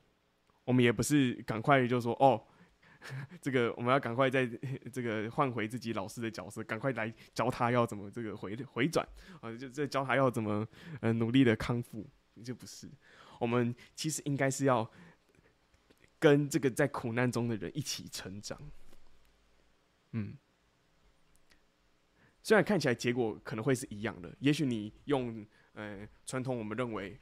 [0.67, 2.43] 我们也不是赶快就说哦，
[3.41, 4.45] 这个我们要赶快在
[4.91, 9.07] 这个换回自己老师的角色，赶快来教他要怎么这个回回转
[9.39, 10.67] 啊，就这教他要怎么
[10.99, 12.05] 呃努力的康复，
[12.43, 12.91] 就不是。
[13.39, 14.91] 我们其实应该是要
[16.20, 18.59] 跟这个在苦难中的人一起成长。
[20.11, 20.36] 嗯，
[22.41, 27.20] 虽然看起来结果可能会是一样的，也许你用呃传统我们认为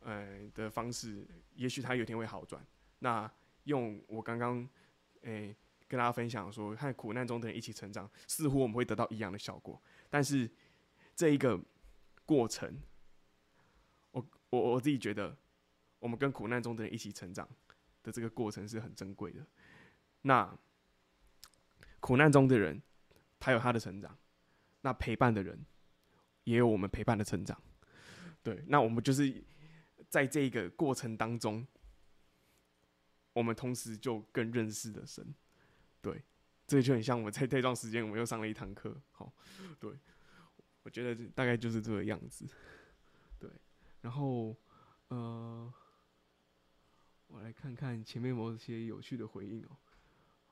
[0.00, 2.64] 呃的方式，也许他有一天会好转。
[2.98, 3.30] 那
[3.64, 4.68] 用我刚刚
[5.22, 5.54] 诶
[5.88, 9.80] 跟大家分享说，和苦难中的人一起成长，似乎我们会得到一样的效果。
[10.10, 10.50] 但是
[11.14, 11.58] 这一个
[12.24, 12.80] 过程，
[14.10, 15.36] 我我我自己觉得，
[16.00, 17.48] 我们跟苦难中的人一起成长
[18.06, 19.44] 的这个过程是很珍贵的。
[20.22, 20.56] 那
[21.98, 22.80] 苦难中的人，
[23.40, 24.16] 他有他的成长，
[24.82, 25.66] 那陪伴的人
[26.44, 27.60] 也有我们陪伴的成长。
[28.42, 29.44] 对，那我们就是
[30.08, 31.66] 在这个过程当中。
[33.32, 35.34] 我们同时就更认识了神，
[36.00, 36.24] 对，
[36.66, 39.30] 这就很像我们在这段时间，我们又上了一堂课，好，
[39.78, 39.92] 对，
[40.82, 42.46] 我觉得大概就是这个样子，
[43.38, 43.50] 对，
[44.00, 44.56] 然后
[45.08, 45.70] 呃，
[47.36, 49.76] 我来看看前面有没有一些有趣的回应哦，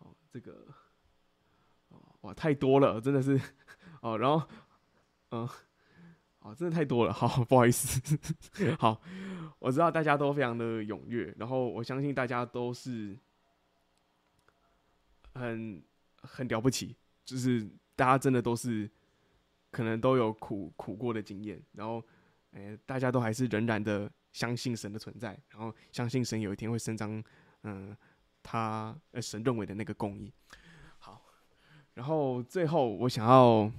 [0.01, 0.67] 哦，这个，
[1.89, 3.41] 哦，哇，太多了，真的是，
[4.03, 4.47] 哦，然后，
[5.31, 5.51] 嗯、呃。
[6.41, 7.99] 啊，真的太多了，好，不好意思，
[8.79, 9.01] 好，
[9.59, 13.19] 我知道大家都非常的踊跃，然后我相信大家都是
[15.33, 15.83] 很
[16.17, 17.67] 很了不起，就是
[17.97, 18.91] 大家真的都是
[19.71, 22.05] 可能都有苦苦过的经验，然后，
[22.51, 27.25] 哎、大家都还是仍然的相信神的存在，然后相信神有一天会伸张，
[27.63, 27.97] 嗯，
[28.43, 30.31] 他呃神认为的那个公义。
[30.99, 31.25] 好，
[31.95, 33.73] 然后最后我想要，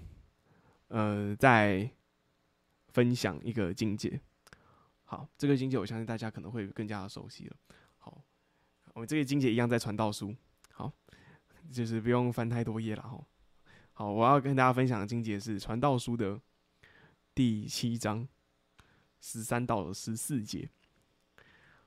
[0.88, 1.88] 呃，再。
[2.96, 4.18] 分享一个经节，
[5.04, 7.58] 好，这个经节我相信大家可能会更加的熟悉了。
[7.98, 8.24] 好，
[8.94, 10.34] 我们这个经节一样在传道书，
[10.72, 10.90] 好，
[11.70, 13.22] 就是不用翻太多页了哈。
[13.92, 16.40] 好，我要跟大家分享的经节是传道书的
[17.34, 18.26] 第七章
[19.20, 20.70] 十三到十四节。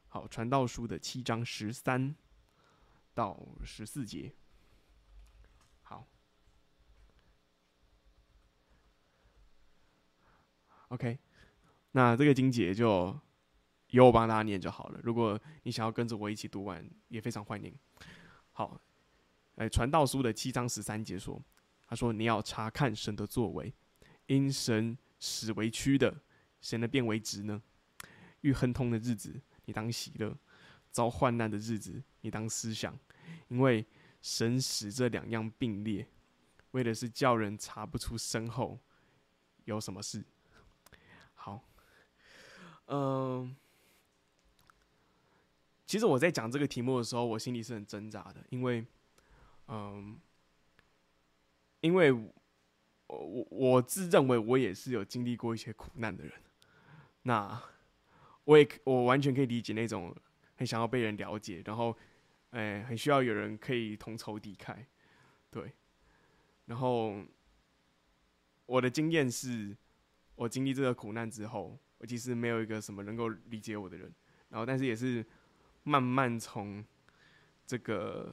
[0.09, 2.15] 好，传道书的七章十三
[3.15, 4.33] 到十四节。
[5.83, 6.07] 好
[10.89, 11.19] OK，
[11.93, 13.15] 那这个经节就
[13.89, 15.01] 由我帮大家念就好了。
[15.03, 17.75] 如果你想要跟着我一起读完，也非常欢迎。
[18.53, 18.81] 好，
[19.57, 21.39] 哎，传道书的七章十三节说
[21.87, 23.73] ：“他说你要查看神的作为，
[24.27, 26.23] 因神使为屈的，
[26.61, 27.63] 谁能变为直呢？
[28.43, 30.33] 遇亨通的日子，你当喜乐；
[30.91, 32.99] 遭患难的日子，你当思想，
[33.49, 33.85] 因为
[34.23, 36.07] 神使这两样并列，
[36.71, 38.79] 为的是叫人查不出身后
[39.65, 40.25] 有什么事。”
[41.35, 41.63] 好
[42.87, 43.57] 嗯，
[45.87, 48.85] 其实我在讲这个题目的时候，我心里是很挣扎的，因为，
[49.67, 50.19] 嗯，
[51.81, 52.31] 因为我
[53.09, 56.33] 我我自认为我也是有经历过一些苦难的人，
[57.23, 57.61] 那
[58.45, 60.15] 我也我完全可以理解那种
[60.57, 61.97] 很想要被人了解，然后，
[62.51, 64.77] 哎，很需要有人可以同仇敌忾，
[65.51, 65.73] 对，
[66.67, 67.23] 然后
[68.67, 69.77] 我的经验是，
[70.35, 71.79] 我经历这个苦难之后。
[72.01, 74.15] 我其实没有一个什么能够理解我的人，
[74.51, 75.27] 然后但是也是
[75.83, 76.85] 慢慢从
[77.67, 78.33] 这个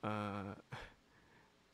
[0.00, 0.56] 呃，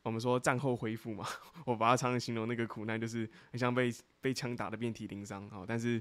[0.06, 1.26] 我们说战后恢复嘛，
[1.64, 6.00] 我把它常常形容那个苦难就是很像被被枪打得遍体鳞伤啊，但是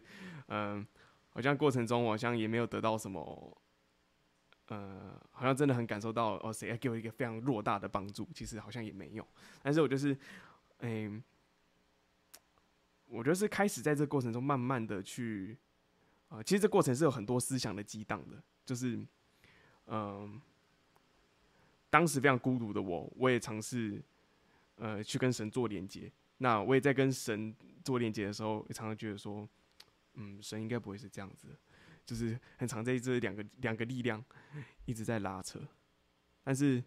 [0.49, 0.85] 嗯、
[1.31, 3.57] 好像过程中我好像也没有得到什么，
[4.67, 9.27] 呃，好像真的很感受到哦，谁要给我一个非常偌大的帮助，其实好像也没有，
[9.63, 10.15] 但是我就是
[10.79, 11.23] 嗯。
[13.07, 15.55] 我觉得是开始在这个过程中慢慢的去，
[16.27, 18.99] 啊、其实这过程是有很多思想的激荡的，就是，
[19.85, 20.41] 嗯、
[21.89, 24.01] 当时非常孤独的我，我也尝试
[24.75, 26.11] 呃去跟神做连接。
[26.37, 29.47] 那我也在跟神做连接的时候，也常常觉得说，
[30.15, 31.47] 嗯，神应该不会是这样子，
[32.05, 34.21] 就是很常在这两个两个力量
[34.85, 35.59] 一直在拉扯。
[36.43, 36.83] 但是，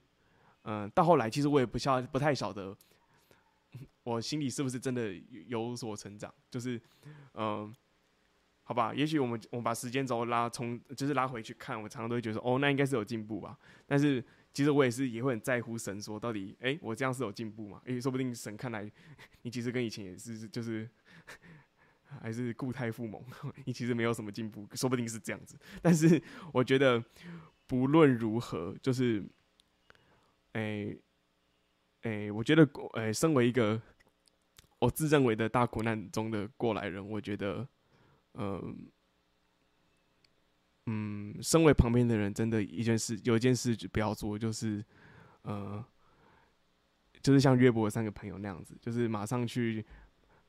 [0.62, 2.76] 嗯、到后来其实我也不晓不太晓得，
[4.02, 5.14] 我心里是不是真的
[5.46, 6.78] 有所成长，就是，
[7.32, 7.74] 嗯、
[8.64, 13.58] 好吧，也许我们我们把时间轴拉从就是拉回去看，我常常都会觉得，哦，那应该是有进步吧。
[13.86, 14.22] 但是
[14.58, 17.80] 其实我也是也会很在乎神说到底，哎、我这样是有进步吗？
[17.84, 18.90] 哎、欸，说不定神看来
[19.42, 20.90] 你其实跟以前也是就是
[22.20, 23.22] 还是固态复萌，
[23.66, 25.56] 你其实没有什么进步，说不定是这样子。
[25.80, 26.20] 但是
[26.52, 27.00] 我觉得
[27.68, 29.24] 不论如何，就是，
[30.54, 30.92] 哎、
[32.02, 33.80] 哎、我觉得哎、身为一个
[34.80, 37.68] 我自认为的大苦难中的过来人，我觉得。
[38.34, 38.90] 嗯
[40.90, 44.82] 嗯，身为旁边的人，真的一件事，有一件事就不要做，就是，
[45.42, 45.84] 呃，
[47.20, 49.84] 就是像约伯的三个朋友那样子，就是马上去，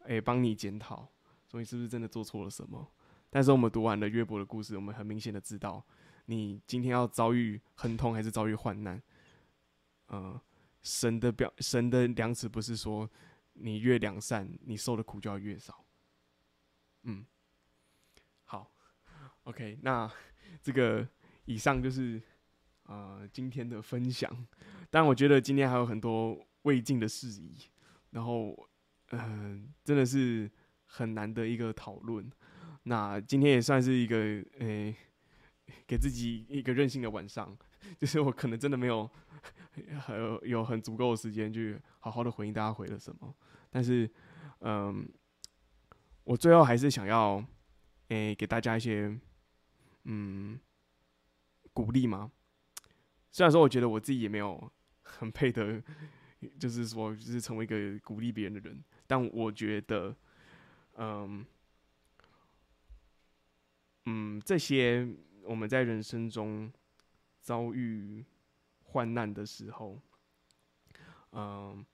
[0.06, 1.06] 哎，帮你检讨，
[1.46, 2.90] 说你是不是真的做错了什么？
[3.30, 5.86] 但是我们读完了约伯的故事，我们很明显的知道，
[6.28, 9.02] 你今天要遭遇亨通还是遭遇患难，
[10.08, 10.42] 呃，
[10.82, 13.10] 神的表，神的量尺不是说
[13.56, 15.84] 你越良善，你受的苦就要越少，
[17.04, 17.26] 嗯。
[18.46, 18.72] 好
[19.44, 20.10] OK，那
[20.62, 21.08] 这个
[21.46, 22.22] 以上就是
[22.84, 24.30] 呃今天的分享。
[24.90, 27.70] 但我觉得今天还有很多未尽的事宜，
[28.12, 28.70] 然后
[29.12, 30.50] 嗯、呃，真的是
[30.86, 32.28] 很难的一个讨论。
[32.84, 34.18] 那今天也算是一个
[34.60, 34.96] 诶、
[35.86, 37.56] 给自己一个任性的晚上，
[38.00, 39.08] 就是我可能真的没有
[40.00, 43.36] 还有有很足够的时间去好好的回应大家回了什么。
[43.70, 44.10] 但是
[44.62, 45.08] 嗯、
[46.24, 47.46] 我最后还是想要
[48.08, 49.20] 诶、给大家一些。
[50.04, 50.60] 嗯，
[51.74, 52.32] 鼓励吗？
[53.32, 54.72] 虽然说，我觉得我自己也没有
[55.02, 55.82] 很配得，
[56.58, 58.84] 就是说，就是成为一个鼓励别人的人。
[59.06, 60.16] 但我觉得，
[60.98, 61.46] 嗯
[64.06, 65.08] 嗯，这些
[65.44, 66.72] 我们在人生中
[67.40, 68.26] 遭遇
[68.84, 70.02] 患难的时候，
[71.34, 71.86] 嗯，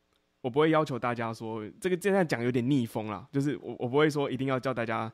[0.42, 5.12] 我不会要求大家说，这个现在讲有点逆风啦，就是我我不会说一定要叫大家。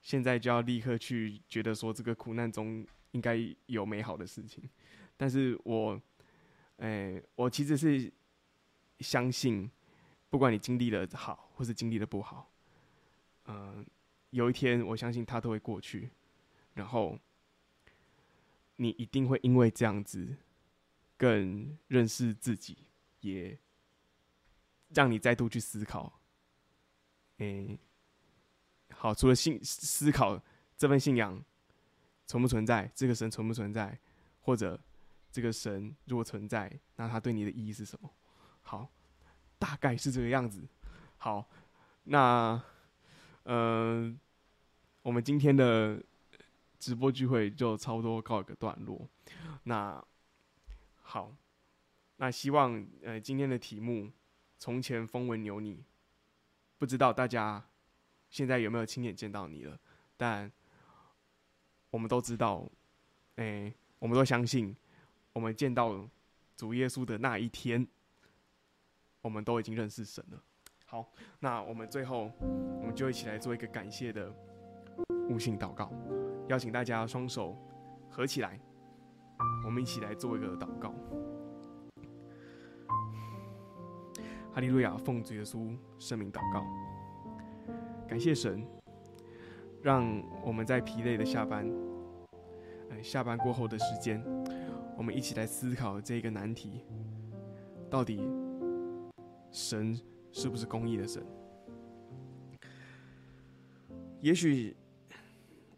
[0.00, 4.62] 现在就要立刻去觉得说，这个苦难中应该有美好的事情，
[5.16, 6.00] 但是我，
[6.78, 8.10] 哎、我其实是
[9.00, 9.70] 相信，
[10.30, 12.50] 不管你经历的好或是经历的不好，
[13.46, 13.84] 嗯、
[14.30, 16.10] 有一天我相信它都会过去，
[16.74, 17.18] 然后
[18.76, 20.36] 你一定会因为这样子
[21.18, 22.78] 更认识自己，
[23.20, 23.58] 也
[24.94, 26.20] 让你再度去思考，
[27.38, 27.76] 哎、
[29.02, 30.38] 好，除了信思考
[30.76, 31.42] 这份信仰
[32.26, 33.98] 存不存在，这个神存不存在，
[34.42, 34.78] 或者
[35.32, 38.10] 这个神如果存在，那他对你的意义是什么？
[38.60, 38.90] 好，
[39.58, 40.68] 大概是这个样子。
[41.16, 41.48] 好，
[42.04, 42.62] 那、
[43.44, 44.14] 呃，
[45.00, 45.98] 我们今天的
[46.78, 49.08] 直播聚会就差不多告一个段落。
[49.62, 50.04] 那
[51.00, 51.34] 好，
[52.18, 54.12] 那希望呃今天的题目
[54.60, 55.82] “从前风闻有你”，
[56.76, 57.64] 不知道大家。
[58.30, 59.78] 现在有没有亲眼见到你了？
[60.16, 60.50] 但
[61.90, 62.64] 我们都知道，
[63.36, 64.74] 哎、我们都相信，
[65.32, 66.08] 我们见到
[66.56, 67.86] 主耶稣的那一天，
[69.20, 70.42] 我们都已经认识神了。
[70.86, 72.30] 好，那我们最后，
[72.80, 74.32] 我们就一起来做一个感谢的
[75.28, 75.92] 悟性祷告，
[76.48, 77.56] 邀请大家双手
[78.08, 78.60] 合起来，
[79.64, 80.94] 我们一起来做一个祷告。
[84.52, 86.89] 哈利路亚，奉主耶稣圣名祷告。
[88.10, 88.66] 感谢神，
[89.84, 91.64] 让我们在疲累的下班，
[92.90, 94.20] 哎，下班过后的时间，
[94.98, 96.80] 我们一起来思考这个难题：
[97.88, 98.20] 到底
[99.52, 99.96] 神
[100.32, 101.24] 是不是公义的神？
[104.20, 104.76] 也许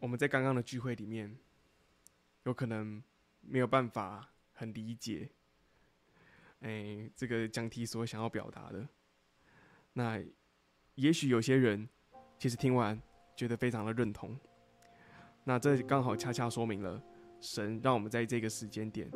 [0.01, 1.37] 我们在刚刚的聚会里面，
[2.45, 3.03] 有可能
[3.43, 5.28] 没有办法很理解，
[6.61, 8.89] 哎，这个讲题所想要表达的。
[9.93, 10.18] 那
[10.95, 11.87] 也许有些人。
[12.43, 13.01] 其实听完
[13.36, 14.36] 觉得非常的认同，
[15.45, 17.01] 那这刚好恰恰说明了
[17.40, 19.09] 神让我们在这个时间点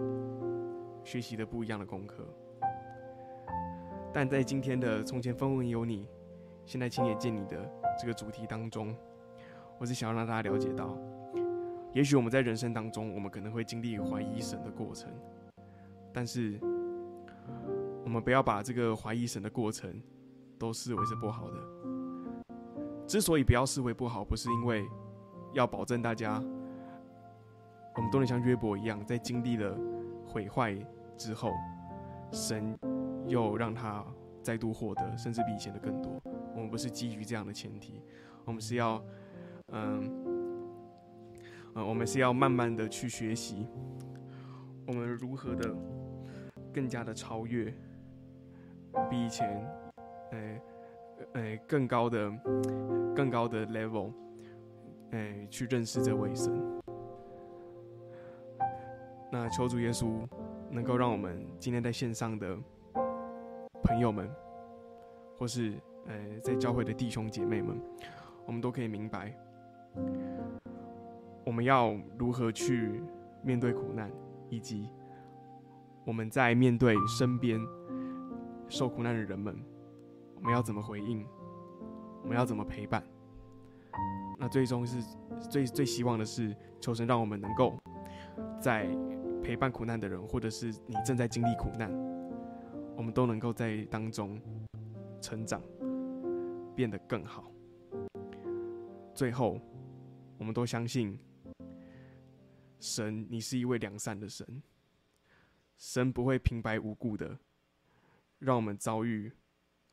[1.02, 2.24] 学习的不一样的功课。
[4.14, 6.06] 但在今天的从前风闻有你，
[6.64, 7.68] 现在亲眼见你的
[8.00, 8.96] 这个主题当中，
[9.80, 10.96] 我是想要让大家了解到，
[11.92, 15.12] 也许我们在人生当中，我们可能会经历怀疑神的过程，
[16.12, 16.60] 但是
[18.04, 20.00] 我们不要把这个怀疑神的过程
[20.56, 21.75] 都视为是不好的。
[23.06, 24.84] 之所以不要视为不好，不是因为
[25.52, 26.42] 要保证大家，
[27.94, 29.78] 我们都能像约伯一样，在经历了
[30.26, 30.76] 毁坏
[31.16, 31.52] 之后，
[32.32, 32.76] 神
[33.26, 34.04] 又让他
[34.42, 36.20] 再度获得，甚至比以前的更多。
[36.54, 38.02] 我们不是基于这样的前提，
[38.44, 39.02] 我们是要，
[39.72, 40.10] 嗯，
[41.74, 43.66] 嗯，我们是要慢慢的去学习，
[44.86, 45.74] 我们如何的
[46.74, 47.72] 更加的超越，
[49.08, 49.48] 比以前，
[50.32, 50.60] 诶，
[51.34, 52.30] 诶，更高的，
[53.14, 54.12] 更高的 level，
[55.10, 56.52] 诶，去认识这位神。
[59.30, 60.26] 那求主耶稣
[60.70, 62.56] 能够让我们今天在线上的
[63.82, 64.30] 朋友们，
[65.36, 65.74] 或是
[66.06, 67.78] 呃在教会的弟兄姐妹们，
[68.46, 69.36] 我们都可以明白，
[71.44, 73.02] 我们要如何去
[73.42, 74.10] 面对苦难，
[74.48, 74.88] 以及
[76.04, 77.60] 我们在面对身边
[78.68, 79.56] 受苦难的人们，
[80.36, 81.26] 我们要怎么回应，
[82.22, 83.02] 我们要怎么陪伴。
[84.38, 85.02] 那最终是
[85.50, 87.76] 最最希望的是，求神让我们能够
[88.60, 88.88] 在。
[89.42, 91.88] 陪伴苦难的人，或者是你正在经历苦难，
[92.96, 94.40] 我们都能够在当中
[95.20, 95.62] 成长，
[96.74, 97.48] 变得更好。
[99.14, 99.60] 最后，
[100.36, 101.16] 我们都相信
[102.80, 104.44] 神，你是一位良善的神，
[105.76, 107.38] 神不会平白无故的
[108.40, 109.30] 让我们遭遇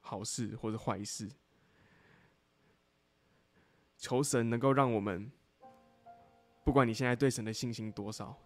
[0.04, 1.28] 好事或者坏事。
[3.98, 5.32] 求神能够让我们，
[6.64, 8.38] 不管你现在对神的信心多少。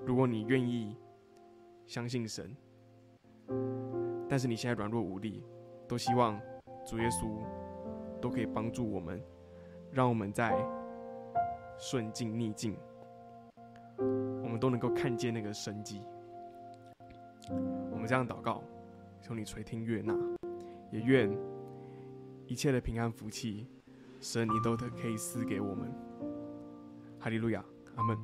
[0.00, 0.96] 如果你愿意
[1.86, 2.56] 相信神，
[4.28, 5.44] 但是你现在软弱无力，
[5.86, 6.40] 都希望
[6.84, 7.38] 主耶稣
[8.20, 9.22] 都可以帮助我们，
[9.92, 10.52] 让我们在
[11.78, 12.76] 顺境逆境，
[13.96, 16.02] 我们都能够看见那个神迹。
[17.92, 18.64] 我们这样祷告，
[19.20, 20.14] 求你垂听悦纳，
[20.90, 21.30] 也愿
[22.46, 23.66] 一切的平安福气，
[24.20, 25.92] 神你都可以赐给我们。
[27.18, 27.64] 哈利路亚，
[27.96, 28.16] 阿门。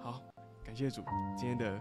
[0.00, 0.22] 好
[0.64, 1.02] 感谢主，
[1.36, 1.80] 今天的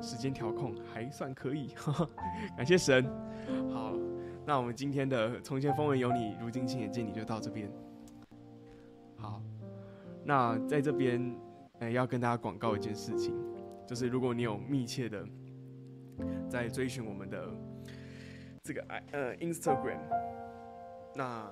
[0.00, 2.10] 时间调控还算可以，呵呵，
[2.56, 3.04] 感谢神。
[3.72, 3.92] 好，
[4.46, 7.70] 那我们今天的从前风闻有你，如今亲眼见你就到这边。
[9.16, 9.42] 好，
[10.24, 11.36] 那在这边，
[11.80, 13.34] 哎，要跟大家广告一件事情，
[13.86, 15.24] 就是如果你有密切的
[16.48, 17.46] 在追寻我们的
[18.62, 20.00] 这个哎呃 Instagram，
[21.14, 21.50] 那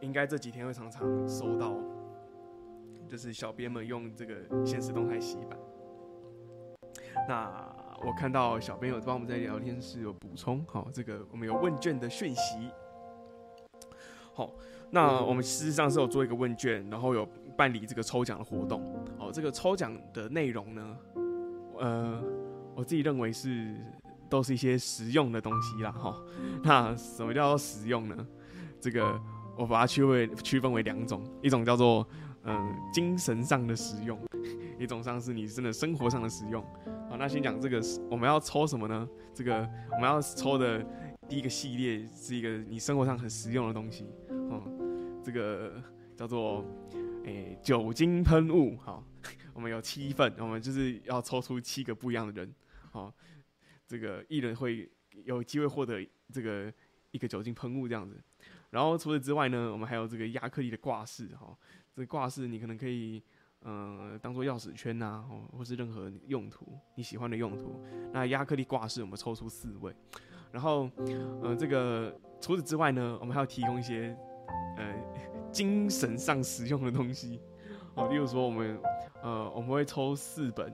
[0.00, 1.74] 应该这几天会常常收到，
[3.08, 4.34] 就是小编们用这个
[4.64, 5.58] 限时动态洗版。
[7.26, 7.50] 那
[8.04, 12.70] 我看到小朋友帮我们在聊天室有补充，好，这个我们有问卷的讯息。
[14.34, 14.52] 好，
[14.90, 17.26] 那我们事实上是有做一个问卷，然后有
[17.56, 18.82] 办理这个抽奖的活动。
[19.18, 20.98] 哦，这个抽奖的内容呢，
[21.78, 22.22] 呃，
[22.74, 23.76] 我自己认为是
[24.34, 25.92] 都是一些实用的东西啦。
[25.92, 26.20] 哈，
[26.64, 28.26] 那什么叫做实用呢？
[28.80, 29.16] 这个
[29.56, 32.04] 我把它区为区分为两种，一种叫做
[32.42, 34.20] 嗯、精神上的实用，
[34.76, 36.60] 一种上是你真的生活上的实用。
[37.08, 37.80] 好，那先讲这个，
[38.10, 39.08] 我们要抽什么呢？
[39.32, 40.84] 这个我们要抽的
[41.28, 45.80] 第一个系列是一个你生活上很实用的东西，嗯，这个
[46.16, 46.64] 叫做
[47.24, 48.76] 诶、酒精喷雾。
[48.78, 49.02] 好，
[49.54, 52.52] 我们有七份，我们就是要抽出七个不一样的人，
[52.90, 53.10] 好，
[53.94, 54.90] 这个艺人会
[55.24, 56.72] 有机会获得这个
[57.12, 58.20] 一个酒精喷雾这样子。
[58.70, 61.56] 然后除此之外呢，我们还有这个亚克力的挂饰，哈，
[61.94, 63.22] 这挂饰你可能可以。
[63.66, 67.82] 嗯、呃，当做钥匙圈呐、啊，哦，或是任何用途你喜欢的用途。
[68.12, 69.90] 那亚克力挂饰，我们抽出四位。
[70.52, 70.90] 然后，
[71.42, 74.14] 呃，这个除此之外呢，我们还要提供一些
[74.76, 74.94] 呃
[75.50, 77.40] 精神上实用的东西。
[77.94, 78.78] 哦，例如说我们
[79.22, 80.70] 呃我们会抽四本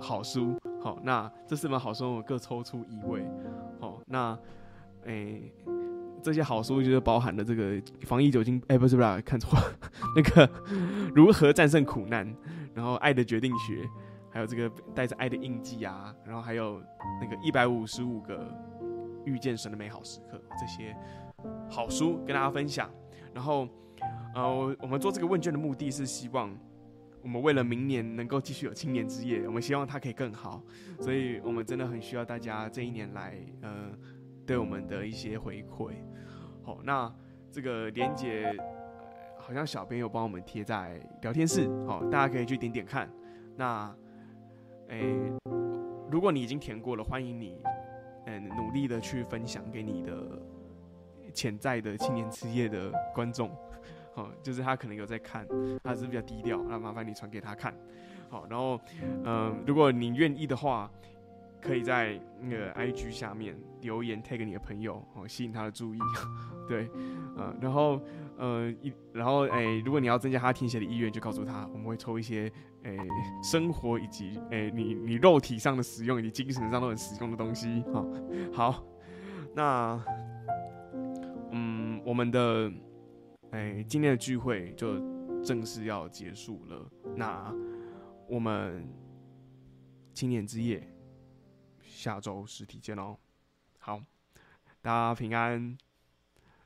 [0.00, 0.58] 好书。
[0.80, 3.24] 好，那这四本好书我各抽出一位。
[3.80, 4.38] 好，那
[5.04, 5.52] 诶。
[6.20, 9.72] 这些好书就是包含了这个防疫酒精，哎、不是不是，看错了，
[10.16, 10.50] 那个
[11.14, 12.26] 如何战胜苦难，
[12.74, 13.88] 然后爱的决定学，
[14.28, 16.82] 还有这个带着爱的印记啊，然后还有
[17.22, 18.52] 那个一百五十五个
[19.24, 20.94] 遇见神的美好时刻，这些
[21.70, 22.90] 好书跟大家分享。
[23.32, 23.68] 然后，
[24.34, 26.50] 呃，我们做这个问卷的目的是希望
[27.28, 30.62] 我们为了明年能够继续有青年之夜，我们希望它可以更好，
[30.98, 33.92] 所以我们真的很需要大家这一年来，呃。
[34.46, 35.92] 对我们的一些回馈，
[36.62, 37.14] 好，那
[37.52, 38.50] 这个连接
[39.36, 43.10] 好像小编有帮我们贴在聊天室，好，大家可以去点点看。
[43.58, 43.94] 那，
[44.88, 45.30] 诶，
[46.10, 47.60] 如果你已经填过了，欢迎你，
[48.24, 50.40] 嗯，努力的去分享给你的
[51.34, 53.54] 潜在的青年之夜的观众，
[54.18, 55.46] 好，就是他可能有在看，
[55.84, 57.72] 他是比较低调，那麻烦你传给他看，
[58.28, 58.80] 好，然后，
[59.24, 60.90] 嗯，如果你愿意的话。
[61.60, 65.98] 可以在那个 IG 下面留言，tag 你的朋友，哦，吸引他的注意，
[66.68, 66.88] 对，
[67.36, 68.00] 呃，然后，
[68.36, 72.48] 呃一，然后哎、如果你要增加他听写的意愿，就告诉他，我们会抽一些
[72.84, 72.96] 哎、
[73.42, 77.82] 生活以及哎、你你肉体上的使用以及精神上都很实用的东西。
[77.92, 78.06] 好，
[78.52, 78.84] 好，
[79.52, 80.00] 那
[81.50, 82.70] 嗯，我们的
[83.50, 84.98] 哎、今天的聚会就
[85.42, 86.90] 正式要结束了。
[87.16, 87.54] 那
[88.28, 88.86] 我们
[90.12, 90.86] 青年之夜
[91.80, 93.16] 下周实体见哦。
[93.78, 94.02] 好，
[94.82, 95.78] 大家平安，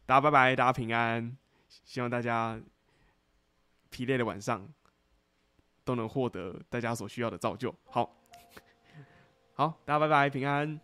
[0.05, 1.37] 大家拜拜，大家平安。
[1.69, 2.61] 希望大家
[3.91, 4.69] 疲累的晚上
[5.85, 7.75] 都能获得大家所需要的造就。
[7.85, 8.15] 好，
[9.55, 10.81] 好，大家拜拜，平安。